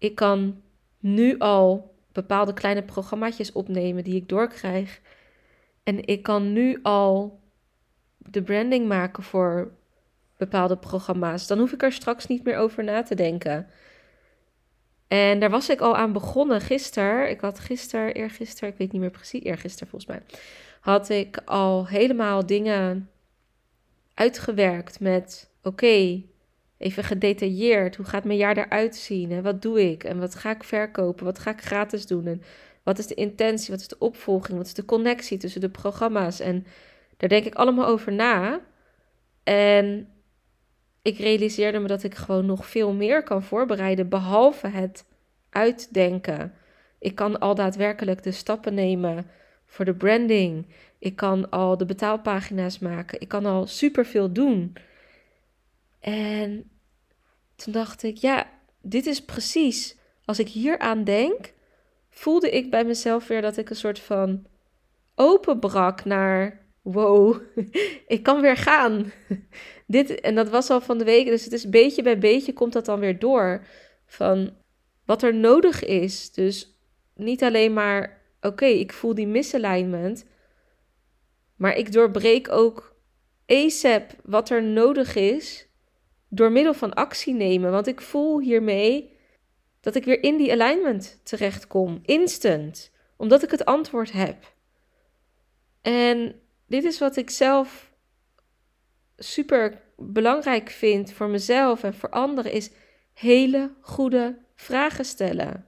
Ik 0.04 0.16
kan 0.16 0.62
nu 1.00 1.38
al 1.38 1.96
bepaalde 2.12 2.54
kleine 2.54 2.84
programmaatjes 2.84 3.52
opnemen 3.52 4.04
die 4.04 4.16
ik 4.16 4.30
doorkrijg. 4.30 5.02
En 5.84 6.06
ik 6.06 6.24
kan 6.24 6.54
nu 6.54 6.80
al 6.82 7.40
de 8.18 8.44
branding 8.44 8.88
maken 8.88 9.24
voor 9.24 9.72
bepaalde 10.38 10.78
programma's. 10.78 11.48
Dan 11.48 11.60
hoef 11.60 11.72
ik 11.72 11.84
er 11.84 11.92
straks 11.92 12.28
niet 12.28 12.44
meer 12.44 12.58
over 12.58 12.84
na 12.84 13.04
te 13.04 13.16
denken. 13.16 13.68
En 15.08 15.40
daar 15.40 15.50
was 15.50 15.70
ik 15.70 15.80
al 15.80 15.96
aan 15.96 16.14
begonnen 16.14 16.62
gisteren. 16.62 17.30
Ik 17.30 17.40
had 17.40 17.60
gisteren, 17.60 18.14
eergisteren, 18.14 18.70
ik 18.70 18.78
weet 18.78 18.92
niet 18.92 19.02
meer 19.02 19.12
precies, 19.12 19.44
eergisteren 19.44 19.88
volgens 19.88 20.12
mij, 20.12 20.22
had 20.80 21.10
ik 21.10 21.42
al 21.46 21.88
helemaal 21.88 22.46
dingen 22.46 23.10
uitgewerkt 24.14 25.00
met: 25.00 25.50
oké, 25.62 26.22
even 26.78 27.04
gedetailleerd. 27.04 27.96
Hoe 27.96 28.06
gaat 28.06 28.24
mijn 28.24 28.38
jaar 28.38 28.58
eruit 28.58 28.96
zien? 28.96 29.32
En 29.32 29.44
wat 29.44 29.62
doe 29.62 29.92
ik? 29.92 30.04
En 30.04 30.20
wat 30.20 30.36
ga 30.36 30.52
ik 30.52 30.64
verkopen? 30.64 31.26
Wat 31.26 31.40
ga 31.40 31.52
ik 31.52 31.62
gratis 31.62 32.06
doen? 32.06 32.28
En 32.28 32.42
wat 32.84 33.00
is 33.00 33.08
de 33.08 33.16
intentie? 33.16 33.72
Wat 33.72 33.80
is 33.80 33.88
de 33.88 34.00
opvolging? 34.00 34.58
Wat 34.58 34.66
is 34.66 34.74
de 34.74 34.86
connectie 34.86 35.38
tussen 35.38 35.62
de 35.62 35.70
programma's? 35.70 36.40
En 36.40 36.66
daar 37.18 37.30
denk 37.30 37.46
ik 37.46 37.56
allemaal 37.56 37.86
over 37.86 38.14
na. 38.14 38.60
En 39.44 40.08
ik 41.02 41.18
realiseerde 41.18 41.80
me 41.80 41.88
dat 41.88 42.04
ik 42.04 42.16
gewoon 42.16 42.46
nog 42.46 42.66
veel 42.66 42.94
meer 42.94 43.24
kan 43.24 43.44
voorbereiden, 43.44 44.10
behalve 44.10 44.68
het 44.68 45.06
uitdenken. 45.50 46.54
Ik 47.00 47.16
kan 47.16 47.40
al 47.40 47.56
daadwerkelijk 47.56 48.24
de 48.24 48.32
stappen 48.32 48.74
nemen 48.74 49.28
voor 49.66 49.86
de 49.86 49.96
branding. 49.96 50.68
Ik 51.00 51.16
kan 51.16 51.50
al 51.50 51.78
de 51.78 51.86
betaalpagina's 51.86 52.80
maken. 52.80 53.22
Ik 53.22 53.28
kan 53.28 53.46
al 53.46 53.68
superveel 53.68 54.34
doen. 54.34 54.76
En 56.04 56.72
toen 57.56 57.74
dacht 57.74 58.04
ik, 58.04 58.18
ja, 58.18 58.50
dit 58.82 59.06
is 59.06 59.26
precies. 59.26 59.98
Als 60.26 60.40
ik 60.40 60.48
hier 60.48 60.80
aan 60.80 61.04
denk, 61.04 61.54
voelde 62.10 62.50
ik 62.50 62.70
bij 62.70 62.86
mezelf 62.86 63.28
weer 63.28 63.42
dat 63.42 63.58
ik 63.58 63.70
een 63.70 63.76
soort 63.76 64.00
van 64.00 64.46
openbrak 65.16 66.06
naar 66.06 66.66
wow, 66.82 67.42
ik 68.16 68.24
kan 68.24 68.42
weer 68.42 68.58
gaan. 68.58 69.12
Dit, 69.88 70.22
en 70.22 70.36
dat 70.36 70.50
was 70.50 70.70
al 70.70 70.82
van 70.82 70.98
de 70.98 71.04
week, 71.04 71.26
dus 71.26 71.44
het 71.44 71.54
is 71.54 71.70
beetje 71.70 72.04
bij 72.04 72.18
beetje 72.18 72.54
komt 72.54 72.74
dat 72.74 72.86
dan 72.86 73.00
weer 73.00 73.20
door. 73.20 73.66
Van 74.06 74.54
wat 75.06 75.24
er 75.24 75.36
nodig 75.36 75.84
is. 75.84 76.32
Dus 76.32 76.78
niet 77.16 77.44
alleen 77.44 77.74
maar, 77.74 78.22
oké, 78.42 78.66
ik 78.66 78.94
voel 78.94 79.16
die 79.16 79.28
misalignment. 79.28 80.26
Maar 81.56 81.76
ik 81.76 81.92
doorbreek 81.92 82.52
ook 82.52 82.96
ASAP 83.46 84.16
wat 84.24 84.50
er 84.50 84.64
nodig 84.64 85.16
is 85.16 85.72
door 86.36 86.52
middel 86.52 86.74
van 86.74 86.94
actie 86.94 87.34
nemen. 87.34 87.72
Want 87.72 87.88
ik 87.88 88.02
voel 88.02 88.40
hiermee 88.40 89.18
dat 89.80 89.96
ik 89.96 90.06
weer 90.06 90.24
in 90.24 90.38
die 90.38 90.52
alignment 90.52 91.20
terechtkom. 91.24 92.00
Instant. 92.06 92.92
Omdat 93.18 93.44
ik 93.44 93.52
het 93.52 93.66
antwoord 93.66 94.12
heb. 94.12 94.54
En 95.82 96.40
dit 96.68 96.84
is 96.84 97.00
wat 97.00 97.16
ik 97.16 97.30
zelf 97.30 97.92
super 99.18 99.82
belangrijk 99.98 100.70
vind 100.70 101.12
voor 101.12 101.28
mezelf 101.28 101.84
en 101.84 101.94
voor 101.94 102.10
anderen. 102.10 102.52
Is 102.52 102.72
hele 103.14 103.74
goede 103.82 104.38
vragen 104.56 105.06
stellen. 105.06 105.68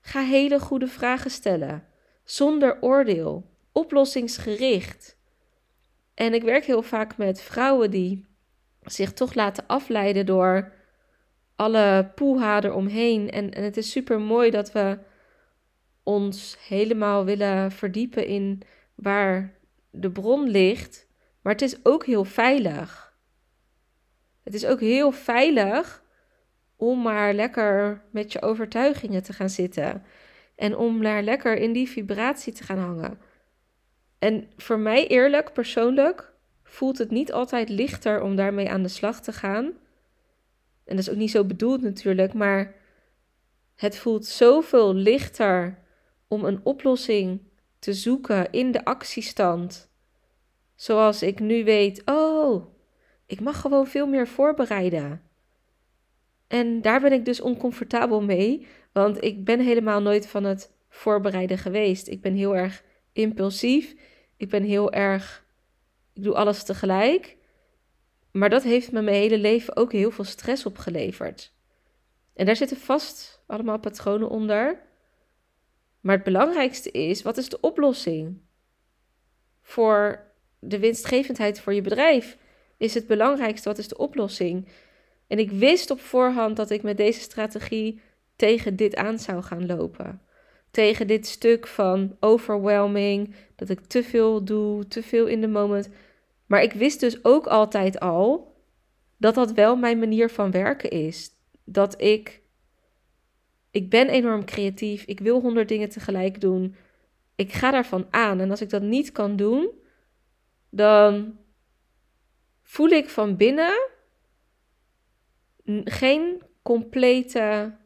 Ga 0.00 0.22
hele 0.22 0.60
goede 0.60 0.86
vragen 0.86 1.30
stellen. 1.30 1.86
Zonder 2.24 2.78
oordeel. 2.80 3.50
Oplossingsgericht. 3.72 5.18
En 6.14 6.34
ik 6.34 6.42
werk 6.42 6.64
heel 6.64 6.82
vaak 6.82 7.16
met 7.16 7.42
vrouwen 7.42 7.90
die 7.90 8.29
zich 8.92 9.12
toch 9.12 9.34
laten 9.34 9.64
afleiden 9.66 10.26
door 10.26 10.72
alle 11.56 12.12
poeha 12.14 12.62
eromheen. 12.62 13.30
En, 13.30 13.50
en 13.50 13.62
het 13.62 13.76
is 13.76 13.90
super 13.90 14.20
mooi 14.20 14.50
dat 14.50 14.72
we 14.72 14.98
ons 16.02 16.56
helemaal 16.68 17.24
willen 17.24 17.72
verdiepen 17.72 18.26
in 18.26 18.62
waar 18.94 19.58
de 19.90 20.10
bron 20.10 20.48
ligt. 20.48 21.08
Maar 21.42 21.52
het 21.52 21.62
is 21.62 21.84
ook 21.84 22.06
heel 22.06 22.24
veilig. 22.24 23.14
Het 24.42 24.54
is 24.54 24.66
ook 24.66 24.80
heel 24.80 25.12
veilig 25.12 26.02
om 26.76 27.02
maar 27.02 27.34
lekker 27.34 28.02
met 28.10 28.32
je 28.32 28.42
overtuigingen 28.42 29.22
te 29.22 29.32
gaan 29.32 29.50
zitten. 29.50 30.02
En 30.56 30.76
om 30.76 31.02
daar 31.02 31.22
lekker 31.22 31.56
in 31.56 31.72
die 31.72 31.88
vibratie 31.88 32.52
te 32.52 32.64
gaan 32.64 32.78
hangen. 32.78 33.18
En 34.18 34.50
voor 34.56 34.78
mij 34.78 35.06
eerlijk, 35.06 35.52
persoonlijk, 35.52 36.29
voelt 36.70 36.98
het 36.98 37.10
niet 37.10 37.32
altijd 37.32 37.68
lichter 37.68 38.22
om 38.22 38.36
daarmee 38.36 38.70
aan 38.70 38.82
de 38.82 38.88
slag 38.88 39.20
te 39.20 39.32
gaan. 39.32 39.64
En 40.84 40.96
dat 40.96 40.98
is 40.98 41.10
ook 41.10 41.16
niet 41.16 41.30
zo 41.30 41.44
bedoeld 41.44 41.82
natuurlijk, 41.82 42.34
maar 42.34 42.74
het 43.76 43.96
voelt 43.96 44.26
zoveel 44.26 44.94
lichter 44.94 45.78
om 46.28 46.44
een 46.44 46.60
oplossing 46.62 47.40
te 47.78 47.92
zoeken 47.92 48.50
in 48.50 48.72
de 48.72 48.84
actiestand. 48.84 49.90
Zoals 50.74 51.22
ik 51.22 51.40
nu 51.40 51.64
weet, 51.64 52.02
oh, 52.04 52.66
ik 53.26 53.40
mag 53.40 53.60
gewoon 53.60 53.86
veel 53.86 54.06
meer 54.06 54.28
voorbereiden. 54.28 55.22
En 56.46 56.82
daar 56.82 57.00
ben 57.00 57.12
ik 57.12 57.24
dus 57.24 57.40
oncomfortabel 57.40 58.22
mee, 58.22 58.66
want 58.92 59.24
ik 59.24 59.44
ben 59.44 59.60
helemaal 59.60 60.02
nooit 60.02 60.26
van 60.26 60.44
het 60.44 60.72
voorbereiden 60.88 61.58
geweest. 61.58 62.08
Ik 62.08 62.20
ben 62.20 62.34
heel 62.34 62.56
erg 62.56 62.84
impulsief. 63.12 63.94
Ik 64.36 64.48
ben 64.48 64.62
heel 64.62 64.92
erg. 64.92 65.48
Ik 66.20 66.26
doe 66.26 66.34
alles 66.34 66.62
tegelijk. 66.62 67.36
Maar 68.30 68.50
dat 68.50 68.62
heeft 68.62 68.92
me 68.92 69.02
mijn 69.02 69.16
hele 69.16 69.38
leven 69.38 69.76
ook 69.76 69.92
heel 69.92 70.10
veel 70.10 70.24
stress 70.24 70.66
opgeleverd. 70.66 71.52
En 72.34 72.46
daar 72.46 72.56
zitten 72.56 72.76
vast 72.76 73.42
allemaal 73.46 73.78
patronen 73.78 74.28
onder. 74.28 74.82
Maar 76.00 76.14
het 76.14 76.24
belangrijkste 76.24 76.90
is: 76.90 77.22
wat 77.22 77.36
is 77.36 77.48
de 77.48 77.60
oplossing? 77.60 78.40
Voor 79.62 80.24
de 80.58 80.78
winstgevendheid 80.78 81.60
voor 81.60 81.74
je 81.74 81.82
bedrijf 81.82 82.36
is 82.76 82.94
het 82.94 83.06
belangrijkste: 83.06 83.68
wat 83.68 83.78
is 83.78 83.88
de 83.88 83.98
oplossing? 83.98 84.68
En 85.26 85.38
ik 85.38 85.50
wist 85.50 85.90
op 85.90 86.00
voorhand 86.00 86.56
dat 86.56 86.70
ik 86.70 86.82
met 86.82 86.96
deze 86.96 87.20
strategie 87.20 88.00
tegen 88.36 88.76
dit 88.76 88.96
aan 88.96 89.18
zou 89.18 89.42
gaan 89.42 89.66
lopen. 89.66 90.22
Tegen 90.70 91.06
dit 91.06 91.26
stuk 91.26 91.66
van 91.66 92.16
overwhelming, 92.18 93.34
dat 93.56 93.68
ik 93.68 93.80
te 93.80 94.02
veel 94.02 94.44
doe, 94.44 94.88
te 94.88 95.02
veel 95.02 95.26
in 95.26 95.40
de 95.40 95.48
moment. 95.48 95.88
Maar 96.50 96.62
ik 96.62 96.72
wist 96.72 97.00
dus 97.00 97.24
ook 97.24 97.46
altijd 97.46 98.00
al 98.00 98.54
dat 99.16 99.34
dat 99.34 99.52
wel 99.52 99.76
mijn 99.76 99.98
manier 99.98 100.30
van 100.30 100.50
werken 100.50 100.90
is. 100.90 101.30
Dat 101.64 102.02
ik. 102.02 102.42
Ik 103.70 103.90
ben 103.90 104.08
enorm 104.08 104.44
creatief. 104.44 105.04
Ik 105.04 105.20
wil 105.20 105.40
honderd 105.40 105.68
dingen 105.68 105.88
tegelijk 105.88 106.40
doen. 106.40 106.76
Ik 107.34 107.52
ga 107.52 107.70
daarvan 107.70 108.06
aan. 108.10 108.40
En 108.40 108.50
als 108.50 108.60
ik 108.60 108.70
dat 108.70 108.82
niet 108.82 109.12
kan 109.12 109.36
doen, 109.36 109.70
dan 110.70 111.38
voel 112.62 112.88
ik 112.88 113.08
van 113.08 113.36
binnen 113.36 113.88
geen 115.84 116.42
complete 116.62 117.76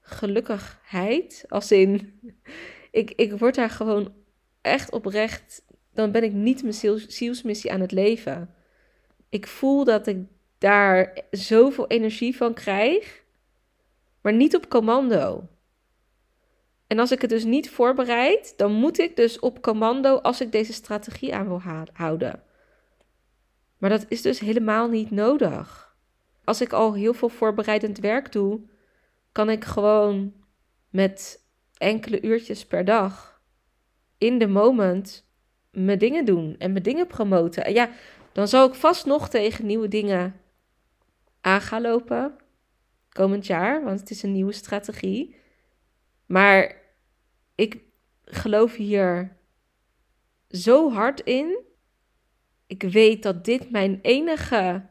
gelukkigheid. 0.00 1.44
Als 1.48 1.72
in, 1.72 2.20
ik, 2.90 3.10
ik 3.10 3.38
word 3.38 3.54
daar 3.54 3.70
gewoon 3.70 4.14
echt 4.60 4.90
oprecht. 4.90 5.66
Dan 5.98 6.12
ben 6.12 6.22
ik 6.22 6.32
niet 6.32 6.62
mijn 6.62 7.00
zielsmissie 7.08 7.72
aan 7.72 7.80
het 7.80 7.92
leven. 7.92 8.54
Ik 9.28 9.46
voel 9.46 9.84
dat 9.84 10.06
ik 10.06 10.18
daar 10.58 11.18
zoveel 11.30 11.86
energie 11.86 12.36
van 12.36 12.54
krijg, 12.54 13.24
maar 14.20 14.32
niet 14.32 14.56
op 14.56 14.68
commando. 14.68 15.48
En 16.86 16.98
als 16.98 17.12
ik 17.12 17.20
het 17.20 17.30
dus 17.30 17.44
niet 17.44 17.70
voorbereid, 17.70 18.54
dan 18.56 18.72
moet 18.72 18.98
ik 18.98 19.16
dus 19.16 19.38
op 19.38 19.62
commando 19.62 20.16
als 20.16 20.40
ik 20.40 20.52
deze 20.52 20.72
strategie 20.72 21.34
aan 21.34 21.48
wil 21.48 21.62
houden. 21.92 22.42
Maar 23.78 23.90
dat 23.90 24.06
is 24.08 24.22
dus 24.22 24.38
helemaal 24.38 24.88
niet 24.88 25.10
nodig. 25.10 25.96
Als 26.44 26.60
ik 26.60 26.72
al 26.72 26.94
heel 26.94 27.14
veel 27.14 27.28
voorbereidend 27.28 27.98
werk 27.98 28.32
doe, 28.32 28.60
kan 29.32 29.50
ik 29.50 29.64
gewoon 29.64 30.34
met 30.90 31.44
enkele 31.76 32.20
uurtjes 32.20 32.66
per 32.66 32.84
dag 32.84 33.42
in 34.18 34.38
de 34.38 34.48
moment 34.48 35.26
mijn 35.84 35.98
dingen 35.98 36.24
doen 36.24 36.54
en 36.58 36.72
mijn 36.72 36.84
dingen 36.84 37.06
promoten. 37.06 37.64
En 37.64 37.72
ja, 37.72 37.90
dan 38.32 38.48
zal 38.48 38.68
ik 38.68 38.74
vast 38.74 39.06
nog 39.06 39.28
tegen 39.28 39.66
nieuwe 39.66 39.88
dingen 39.88 40.40
aan 41.40 41.60
gaan 41.60 41.82
lopen 41.82 42.36
komend 43.08 43.46
jaar, 43.46 43.84
want 43.84 44.00
het 44.00 44.10
is 44.10 44.22
een 44.22 44.32
nieuwe 44.32 44.52
strategie. 44.52 45.36
Maar 46.26 46.76
ik 47.54 47.78
geloof 48.24 48.74
hier 48.74 49.36
zo 50.50 50.90
hard 50.90 51.20
in. 51.20 51.58
Ik 52.66 52.82
weet 52.82 53.22
dat 53.22 53.44
dit 53.44 53.70
mijn 53.70 53.98
enige 54.02 54.86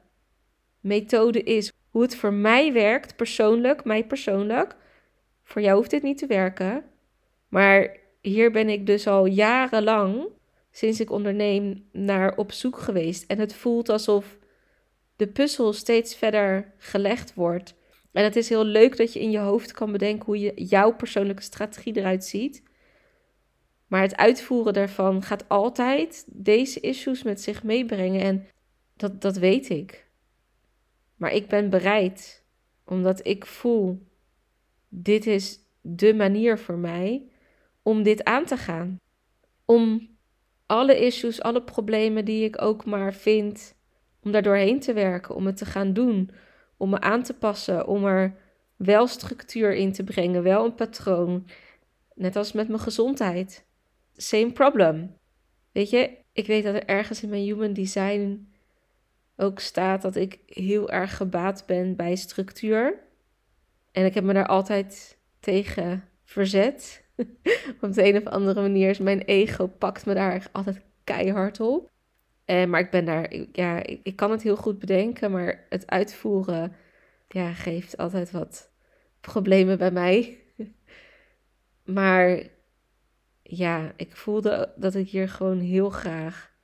methode 0.79 1.43
is 1.43 1.71
hoe 1.89 2.01
het 2.01 2.15
voor 2.15 2.33
mij 2.33 2.73
werkt, 2.73 3.15
persoonlijk, 3.15 3.83
mij 3.83 4.05
persoonlijk. 4.05 4.75
Voor 5.43 5.61
jou 5.61 5.77
hoeft 5.77 5.89
dit 5.89 6.03
niet 6.03 6.17
te 6.17 6.27
werken. 6.27 6.85
Maar 7.47 7.97
hier 8.21 8.51
ben 8.51 8.69
ik 8.69 8.85
dus 8.85 9.07
al 9.07 9.25
jarenlang, 9.25 10.27
sinds 10.77 10.99
ik 10.99 11.11
onderneem, 11.11 11.87
naar 11.91 12.35
op 12.35 12.51
zoek 12.51 12.77
geweest. 12.77 13.23
En 13.23 13.39
het 13.39 13.53
voelt 13.53 13.89
alsof 13.89 14.37
de 15.15 15.27
puzzel 15.27 15.73
steeds 15.73 16.15
verder 16.15 16.73
gelegd 16.77 17.33
wordt. 17.33 17.75
En 18.11 18.23
het 18.23 18.35
is 18.35 18.49
heel 18.49 18.63
leuk 18.63 18.97
dat 18.97 19.13
je 19.13 19.19
in 19.19 19.31
je 19.31 19.39
hoofd 19.39 19.71
kan 19.71 19.91
bedenken 19.91 20.25
hoe 20.25 20.39
je, 20.39 20.53
jouw 20.55 20.95
persoonlijke 20.95 21.41
strategie 21.41 21.97
eruit 21.97 22.25
ziet. 22.25 22.63
Maar 23.87 24.01
het 24.01 24.15
uitvoeren 24.15 24.73
daarvan 24.73 25.21
gaat 25.21 25.49
altijd 25.49 26.25
deze 26.27 26.79
issues 26.79 27.23
met 27.23 27.41
zich 27.41 27.63
meebrengen. 27.63 28.21
En 28.21 28.47
dat, 28.95 29.21
dat 29.21 29.37
weet 29.37 29.69
ik. 29.69 30.07
Maar 31.15 31.31
ik 31.33 31.47
ben 31.47 31.69
bereid, 31.69 32.45
omdat 32.85 33.25
ik 33.25 33.45
voel, 33.45 34.07
dit 34.89 35.25
is 35.25 35.59
de 35.81 36.13
manier 36.13 36.59
voor 36.59 36.77
mij 36.77 37.29
om 37.81 38.03
dit 38.03 38.23
aan 38.23 38.45
te 38.45 38.57
gaan. 38.57 38.99
Om 39.65 40.15
alle 40.67 41.05
issues, 41.05 41.41
alle 41.41 41.63
problemen 41.63 42.25
die 42.25 42.43
ik 42.43 42.61
ook 42.61 42.85
maar 42.85 43.13
vind, 43.13 43.75
om 44.23 44.31
daar 44.31 44.41
doorheen 44.41 44.79
te 44.79 44.93
werken, 44.93 45.35
om 45.35 45.45
het 45.45 45.57
te 45.57 45.65
gaan 45.65 45.93
doen, 45.93 46.29
om 46.77 46.89
me 46.89 46.99
aan 46.99 47.23
te 47.23 47.33
passen, 47.33 47.87
om 47.87 48.05
er 48.05 48.35
wel 48.75 49.07
structuur 49.07 49.75
in 49.75 49.91
te 49.91 50.03
brengen, 50.03 50.43
wel 50.43 50.65
een 50.65 50.75
patroon. 50.75 51.47
Net 52.13 52.35
als 52.35 52.51
met 52.51 52.67
mijn 52.67 52.79
gezondheid. 52.79 53.65
Same 54.15 54.51
problem. 54.51 55.15
Weet 55.71 55.89
je, 55.89 56.17
ik 56.31 56.47
weet 56.47 56.63
dat 56.63 56.75
er 56.75 56.85
ergens 56.85 57.23
in 57.23 57.29
mijn 57.29 57.43
human 57.43 57.73
design 57.73 58.51
ook 59.35 59.59
staat 59.59 60.01
dat 60.01 60.15
ik 60.15 60.39
heel 60.45 60.89
erg 60.89 61.17
gebaat 61.17 61.63
ben 61.65 61.95
bij 61.95 62.15
structuur. 62.15 62.99
En 63.91 64.05
ik 64.05 64.13
heb 64.13 64.23
me 64.23 64.33
daar 64.33 64.47
altijd 64.47 65.17
tegen 65.39 66.09
verzet. 66.23 67.06
op 67.81 67.93
de 67.93 68.05
een 68.05 68.17
of 68.17 68.25
andere 68.25 68.61
manier 68.61 68.89
is 68.89 68.99
mijn 68.99 69.21
ego 69.21 69.67
pakt 69.67 70.05
me 70.05 70.13
daar 70.13 70.49
altijd 70.51 70.81
keihard 71.03 71.59
op. 71.59 71.91
Eh, 72.45 72.65
maar 72.65 72.79
ik 72.79 72.91
ben 72.91 73.05
daar, 73.05 73.35
ja, 73.51 73.83
ik, 73.83 73.99
ik 74.03 74.15
kan 74.15 74.31
het 74.31 74.41
heel 74.41 74.55
goed 74.55 74.79
bedenken, 74.79 75.31
maar 75.31 75.65
het 75.69 75.87
uitvoeren 75.87 76.75
ja, 77.27 77.53
geeft 77.53 77.97
altijd 77.97 78.31
wat 78.31 78.71
problemen 79.21 79.77
bij 79.77 79.91
mij. 79.91 80.37
maar 81.97 82.43
ja, 83.43 83.93
ik 83.95 84.15
voelde 84.15 84.73
dat 84.75 84.95
ik 84.95 85.09
hier 85.09 85.29
gewoon 85.29 85.59
heel 85.59 85.89
graag 85.89 86.55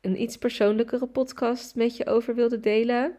een 0.00 0.22
iets 0.22 0.38
persoonlijkere 0.38 1.06
podcast 1.06 1.74
met 1.74 1.96
je 1.96 2.06
over 2.06 2.34
wilde 2.34 2.60
delen. 2.60 3.16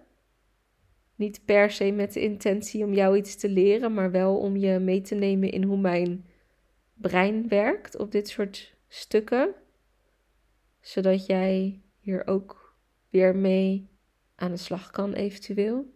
Niet 1.15 1.41
per 1.45 1.71
se 1.71 1.91
met 1.91 2.13
de 2.13 2.21
intentie 2.21 2.83
om 2.83 2.93
jou 2.93 3.17
iets 3.17 3.35
te 3.35 3.49
leren, 3.49 3.93
maar 3.93 4.11
wel 4.11 4.37
om 4.37 4.55
je 4.55 4.79
mee 4.79 5.01
te 5.01 5.15
nemen 5.15 5.51
in 5.51 5.63
hoe 5.63 5.77
mijn 5.77 6.25
brein 7.01 7.47
werkt 7.47 7.97
op 7.97 8.11
dit 8.11 8.29
soort 8.29 8.75
stukken. 8.87 9.53
Zodat 10.81 11.25
jij 11.25 11.81
hier 11.99 12.27
ook 12.27 12.75
weer 13.09 13.35
mee 13.35 13.89
aan 14.35 14.51
de 14.51 14.57
slag 14.57 14.91
kan, 14.91 15.13
eventueel. 15.13 15.93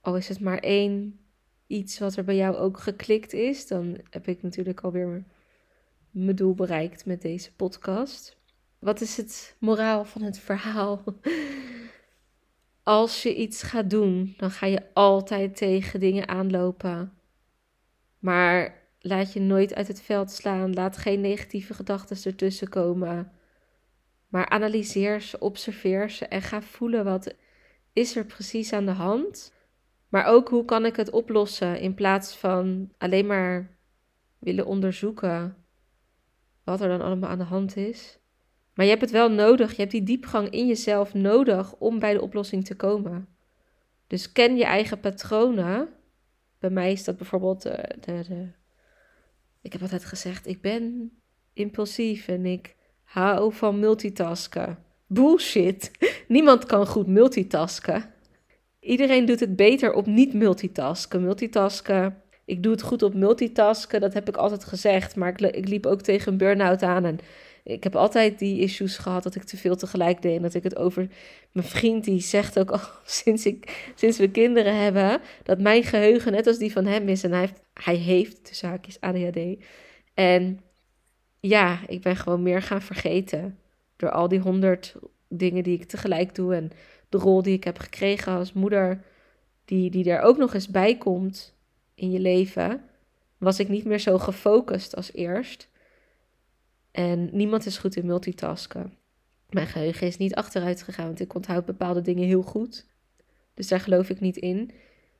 Al 0.00 0.16
is 0.16 0.28
het 0.28 0.40
maar 0.40 0.58
één 0.58 1.20
iets 1.66 1.98
wat 1.98 2.16
er 2.16 2.24
bij 2.24 2.36
jou 2.36 2.56
ook 2.56 2.78
geklikt 2.78 3.32
is, 3.32 3.66
dan 3.66 3.98
heb 4.10 4.28
ik 4.28 4.42
natuurlijk 4.42 4.80
alweer 4.80 5.24
mijn 6.10 6.36
doel 6.36 6.54
bereikt 6.54 7.06
met 7.06 7.22
deze 7.22 7.54
podcast. 7.54 8.36
Wat 8.78 9.00
is 9.00 9.16
het 9.16 9.56
moraal 9.58 10.04
van 10.04 10.22
het 10.22 10.38
verhaal? 10.38 11.04
Als 12.82 13.22
je 13.22 13.34
iets 13.34 13.62
gaat 13.62 13.90
doen, 13.90 14.34
dan 14.36 14.50
ga 14.50 14.66
je 14.66 14.82
altijd 14.92 15.56
tegen 15.56 16.00
dingen 16.00 16.28
aanlopen. 16.28 17.12
Maar 18.18 18.85
laat 19.06 19.32
je 19.32 19.40
nooit 19.40 19.74
uit 19.74 19.88
het 19.88 20.02
veld 20.02 20.30
slaan. 20.30 20.74
Laat 20.74 20.96
geen 20.96 21.20
negatieve 21.20 21.74
gedachten 21.74 22.16
ertussen 22.24 22.68
komen. 22.68 23.32
Maar 24.28 24.48
analyseer 24.48 25.20
ze, 25.20 25.38
observeer 25.38 26.10
ze 26.10 26.26
en 26.26 26.42
ga 26.42 26.62
voelen 26.62 27.04
wat 27.04 27.34
is 27.92 28.16
er 28.16 28.24
precies 28.24 28.72
aan 28.72 28.86
de 28.86 28.92
hand. 28.92 29.52
Maar 30.08 30.24
ook 30.24 30.48
hoe 30.48 30.64
kan 30.64 30.84
ik 30.84 30.96
het 30.96 31.10
oplossen 31.10 31.80
in 31.80 31.94
plaats 31.94 32.36
van 32.36 32.92
alleen 32.98 33.26
maar 33.26 33.76
willen 34.38 34.66
onderzoeken 34.66 35.56
wat 36.64 36.80
er 36.80 36.88
dan 36.88 37.00
allemaal 37.00 37.30
aan 37.30 37.38
de 37.38 37.44
hand 37.44 37.76
is. 37.76 38.18
Maar 38.74 38.84
je 38.84 38.90
hebt 38.90 39.02
het 39.02 39.12
wel 39.12 39.30
nodig. 39.30 39.70
Je 39.70 39.80
hebt 39.80 39.90
die 39.90 40.02
diepgang 40.02 40.50
in 40.50 40.66
jezelf 40.66 41.14
nodig 41.14 41.74
om 41.74 41.98
bij 41.98 42.12
de 42.12 42.20
oplossing 42.20 42.64
te 42.64 42.76
komen. 42.76 43.28
Dus 44.06 44.32
ken 44.32 44.56
je 44.56 44.64
eigen 44.64 45.00
patronen. 45.00 45.88
Bij 46.58 46.70
mij 46.70 46.92
is 46.92 47.04
dat 47.04 47.16
bijvoorbeeld 47.16 47.62
de, 47.62 47.94
de, 48.00 48.22
de 48.28 48.48
ik 49.66 49.72
heb 49.72 49.82
altijd 49.82 50.04
gezegd, 50.04 50.46
ik 50.46 50.60
ben 50.60 51.12
impulsief 51.52 52.28
en 52.28 52.46
ik 52.46 52.74
hou 53.02 53.52
van 53.52 53.78
multitasken. 53.78 54.78
Bullshit. 55.06 55.90
Niemand 56.28 56.64
kan 56.66 56.86
goed 56.86 57.06
multitasken. 57.06 58.04
Iedereen 58.80 59.24
doet 59.24 59.40
het 59.40 59.56
beter 59.56 59.92
op 59.92 60.06
niet 60.06 60.34
multitasken. 60.34 61.22
Multitasken. 61.22 62.22
Ik 62.44 62.62
doe 62.62 62.72
het 62.72 62.82
goed 62.82 63.02
op 63.02 63.14
multitasken, 63.14 64.00
dat 64.00 64.14
heb 64.14 64.28
ik 64.28 64.36
altijd 64.36 64.64
gezegd. 64.64 65.16
Maar 65.16 65.28
ik, 65.28 65.40
ik 65.40 65.68
liep 65.68 65.86
ook 65.86 66.02
tegen 66.02 66.32
een 66.32 66.38
burn-out 66.38 66.82
aan. 66.82 67.04
En 67.04 67.18
ik 67.66 67.84
heb 67.84 67.96
altijd 67.96 68.38
die 68.38 68.60
issues 68.60 68.96
gehad 68.96 69.22
dat 69.22 69.34
ik 69.34 69.42
te 69.42 69.56
veel 69.56 69.76
tegelijk 69.76 70.22
deed. 70.22 70.36
En 70.36 70.42
dat 70.42 70.54
ik 70.54 70.62
het 70.62 70.76
over. 70.76 71.08
Mijn 71.52 71.66
vriend 71.66 72.04
die 72.04 72.20
zegt 72.20 72.58
ook 72.58 72.70
al 72.70 72.80
sinds, 73.04 73.46
ik, 73.46 73.90
sinds 73.94 74.18
we 74.18 74.30
kinderen 74.30 74.76
hebben. 74.82 75.20
dat 75.42 75.60
mijn 75.60 75.82
geheugen 75.82 76.32
net 76.32 76.46
als 76.46 76.58
die 76.58 76.72
van 76.72 76.86
hem 76.86 77.08
is. 77.08 77.24
En 77.24 77.30
hij 77.30 77.40
heeft, 77.40 77.60
hij 77.72 77.94
heeft 77.94 78.48
de 78.48 78.54
zaakjes 78.54 79.00
ADHD. 79.00 79.64
En 80.14 80.60
ja, 81.40 81.78
ik 81.86 82.02
ben 82.02 82.16
gewoon 82.16 82.42
meer 82.42 82.62
gaan 82.62 82.82
vergeten. 82.82 83.58
Door 83.96 84.10
al 84.10 84.28
die 84.28 84.40
honderd 84.40 84.96
dingen 85.28 85.62
die 85.62 85.78
ik 85.78 85.84
tegelijk 85.84 86.34
doe. 86.34 86.54
En 86.54 86.70
de 87.08 87.18
rol 87.18 87.42
die 87.42 87.54
ik 87.54 87.64
heb 87.64 87.78
gekregen 87.78 88.32
als 88.32 88.52
moeder. 88.52 89.02
Die, 89.64 89.90
die 89.90 90.10
er 90.10 90.20
ook 90.20 90.36
nog 90.36 90.54
eens 90.54 90.68
bij 90.68 90.96
komt 90.96 91.54
in 91.94 92.10
je 92.10 92.20
leven. 92.20 92.82
Was 93.38 93.58
ik 93.58 93.68
niet 93.68 93.84
meer 93.84 94.00
zo 94.00 94.18
gefocust 94.18 94.96
als 94.96 95.12
eerst. 95.12 95.68
En 96.96 97.28
niemand 97.32 97.66
is 97.66 97.78
goed 97.78 97.96
in 97.96 98.06
multitasken. 98.06 98.98
Mijn 99.50 99.66
geheugen 99.66 100.06
is 100.06 100.16
niet 100.16 100.34
achteruit 100.34 100.82
gegaan, 100.82 101.06
want 101.06 101.20
ik 101.20 101.34
onthoud 101.34 101.64
bepaalde 101.64 102.00
dingen 102.00 102.26
heel 102.26 102.42
goed. 102.42 102.86
Dus 103.54 103.68
daar 103.68 103.80
geloof 103.80 104.10
ik 104.10 104.20
niet 104.20 104.36
in. 104.36 104.70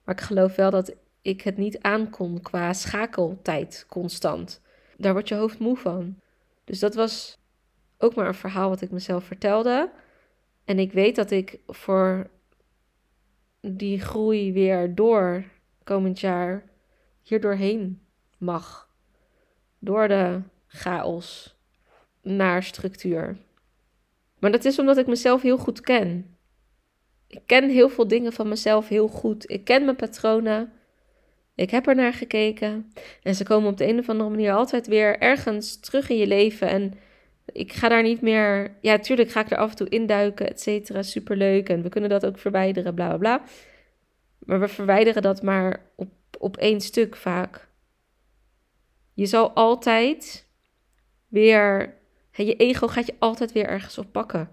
Maar 0.04 0.14
ik 0.14 0.20
geloof 0.20 0.56
wel 0.56 0.70
dat 0.70 0.94
ik 1.22 1.42
het 1.42 1.56
niet 1.56 1.80
aankon 1.80 2.40
qua 2.40 2.72
schakeltijd 2.72 3.86
constant. 3.88 4.60
Daar 4.96 5.12
wordt 5.12 5.28
je 5.28 5.34
hoofd 5.34 5.58
moe 5.58 5.76
van. 5.76 6.20
Dus 6.64 6.78
dat 6.78 6.94
was 6.94 7.38
ook 7.98 8.14
maar 8.14 8.26
een 8.26 8.34
verhaal 8.34 8.68
wat 8.68 8.80
ik 8.80 8.90
mezelf 8.90 9.24
vertelde. 9.24 9.90
En 10.64 10.78
ik 10.78 10.92
weet 10.92 11.16
dat 11.16 11.30
ik 11.30 11.58
voor 11.66 12.30
die 13.60 14.00
groei 14.00 14.52
weer 14.52 14.94
door 14.94 15.44
komend 15.84 16.20
jaar 16.20 16.64
hier 17.22 17.40
doorheen 17.40 18.00
mag. 18.38 18.88
Door 19.78 20.08
de 20.08 20.40
chaos 20.66 21.55
naar 22.26 22.62
structuur. 22.62 23.36
Maar 24.38 24.52
dat 24.52 24.64
is 24.64 24.78
omdat 24.78 24.96
ik 24.96 25.06
mezelf 25.06 25.42
heel 25.42 25.58
goed 25.58 25.80
ken. 25.80 26.36
Ik 27.28 27.40
ken 27.46 27.70
heel 27.70 27.88
veel 27.88 28.08
dingen 28.08 28.32
van 28.32 28.48
mezelf 28.48 28.88
heel 28.88 29.08
goed. 29.08 29.50
Ik 29.50 29.64
ken 29.64 29.84
mijn 29.84 29.96
patronen. 29.96 30.72
Ik 31.54 31.70
heb 31.70 31.86
er 31.86 31.94
naar 31.94 32.12
gekeken. 32.12 32.92
En 33.22 33.34
ze 33.34 33.44
komen 33.44 33.70
op 33.70 33.76
de 33.76 33.88
een 33.88 33.98
of 33.98 34.08
andere 34.08 34.30
manier 34.30 34.52
altijd 34.52 34.86
weer 34.86 35.18
ergens 35.18 35.80
terug 35.80 36.08
in 36.08 36.16
je 36.16 36.26
leven. 36.26 36.68
En 36.68 36.94
ik 37.52 37.72
ga 37.72 37.88
daar 37.88 38.02
niet 38.02 38.20
meer. 38.20 38.76
Ja, 38.80 38.98
tuurlijk 38.98 39.30
ga 39.30 39.40
ik 39.40 39.50
er 39.50 39.56
af 39.56 39.70
en 39.70 39.76
toe 39.76 39.88
induiken, 39.88 40.48
et 40.48 40.60
cetera. 40.60 41.02
Superleuk. 41.02 41.68
En 41.68 41.82
we 41.82 41.88
kunnen 41.88 42.10
dat 42.10 42.26
ook 42.26 42.38
verwijderen, 42.38 42.94
bla 42.94 43.06
bla 43.08 43.16
bla. 43.16 43.44
Maar 44.38 44.60
we 44.60 44.68
verwijderen 44.68 45.22
dat 45.22 45.42
maar 45.42 45.90
op, 45.94 46.08
op 46.38 46.56
één 46.56 46.80
stuk 46.80 47.16
vaak. 47.16 47.68
Je 49.14 49.26
zal 49.26 49.50
altijd 49.50 50.46
weer 51.28 51.94
je 52.44 52.56
ego 52.56 52.86
gaat 52.86 53.06
je 53.06 53.14
altijd 53.18 53.52
weer 53.52 53.66
ergens 53.66 53.98
op 53.98 54.12
pakken 54.12 54.48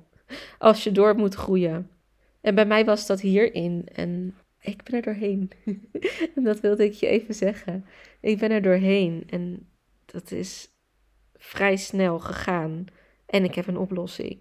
als 0.57 0.83
je 0.83 0.91
door 0.91 1.15
moet 1.15 1.33
groeien. 1.33 1.89
En 2.41 2.55
bij 2.55 2.65
mij 2.65 2.85
was 2.85 3.07
dat 3.07 3.21
hierin 3.21 3.87
en 3.93 4.35
ik 4.59 4.83
ben 4.83 4.93
er 4.95 5.01
doorheen. 5.01 5.51
en 6.35 6.43
dat 6.43 6.59
wilde 6.59 6.85
ik 6.85 6.93
je 6.93 7.07
even 7.07 7.33
zeggen. 7.33 7.85
Ik 8.21 8.37
ben 8.37 8.51
er 8.51 8.61
doorheen 8.61 9.23
en 9.29 9.67
dat 10.05 10.31
is 10.31 10.69
vrij 11.33 11.75
snel 11.75 12.19
gegaan. 12.19 12.85
En 13.25 13.43
ik 13.43 13.55
heb 13.55 13.67
een 13.67 13.77
oplossing. 13.77 14.39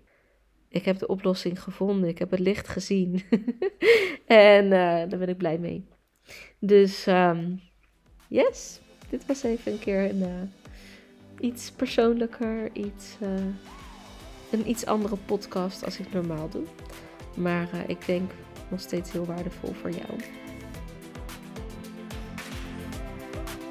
Ik 0.68 0.84
heb 0.84 0.98
de 0.98 1.06
oplossing 1.06 1.62
gevonden. 1.62 2.08
Ik 2.08 2.18
heb 2.18 2.30
het 2.30 2.40
licht 2.40 2.68
gezien. 2.68 3.22
en 4.26 4.64
uh, 4.64 4.70
daar 4.70 5.18
ben 5.18 5.28
ik 5.28 5.36
blij 5.36 5.58
mee. 5.58 5.86
Dus 6.58 7.06
um, 7.06 7.60
yes, 8.28 8.80
dit 9.10 9.26
was 9.26 9.42
even 9.42 9.72
een 9.72 9.78
keer 9.78 10.10
een, 10.10 10.18
uh, 10.18 10.61
iets 11.40 11.70
persoonlijker, 11.70 12.70
iets, 12.72 13.16
uh, 13.22 13.28
een 14.50 14.68
iets 14.68 14.86
andere 14.86 15.16
podcast 15.26 15.84
als 15.84 15.98
ik 15.98 16.12
normaal 16.12 16.48
doe. 16.48 16.64
Maar 17.36 17.68
uh, 17.74 17.80
ik 17.86 18.06
denk 18.06 18.30
nog 18.68 18.80
steeds 18.80 19.12
heel 19.12 19.26
waardevol 19.26 19.72
voor 19.72 19.90
jou. 19.90 20.20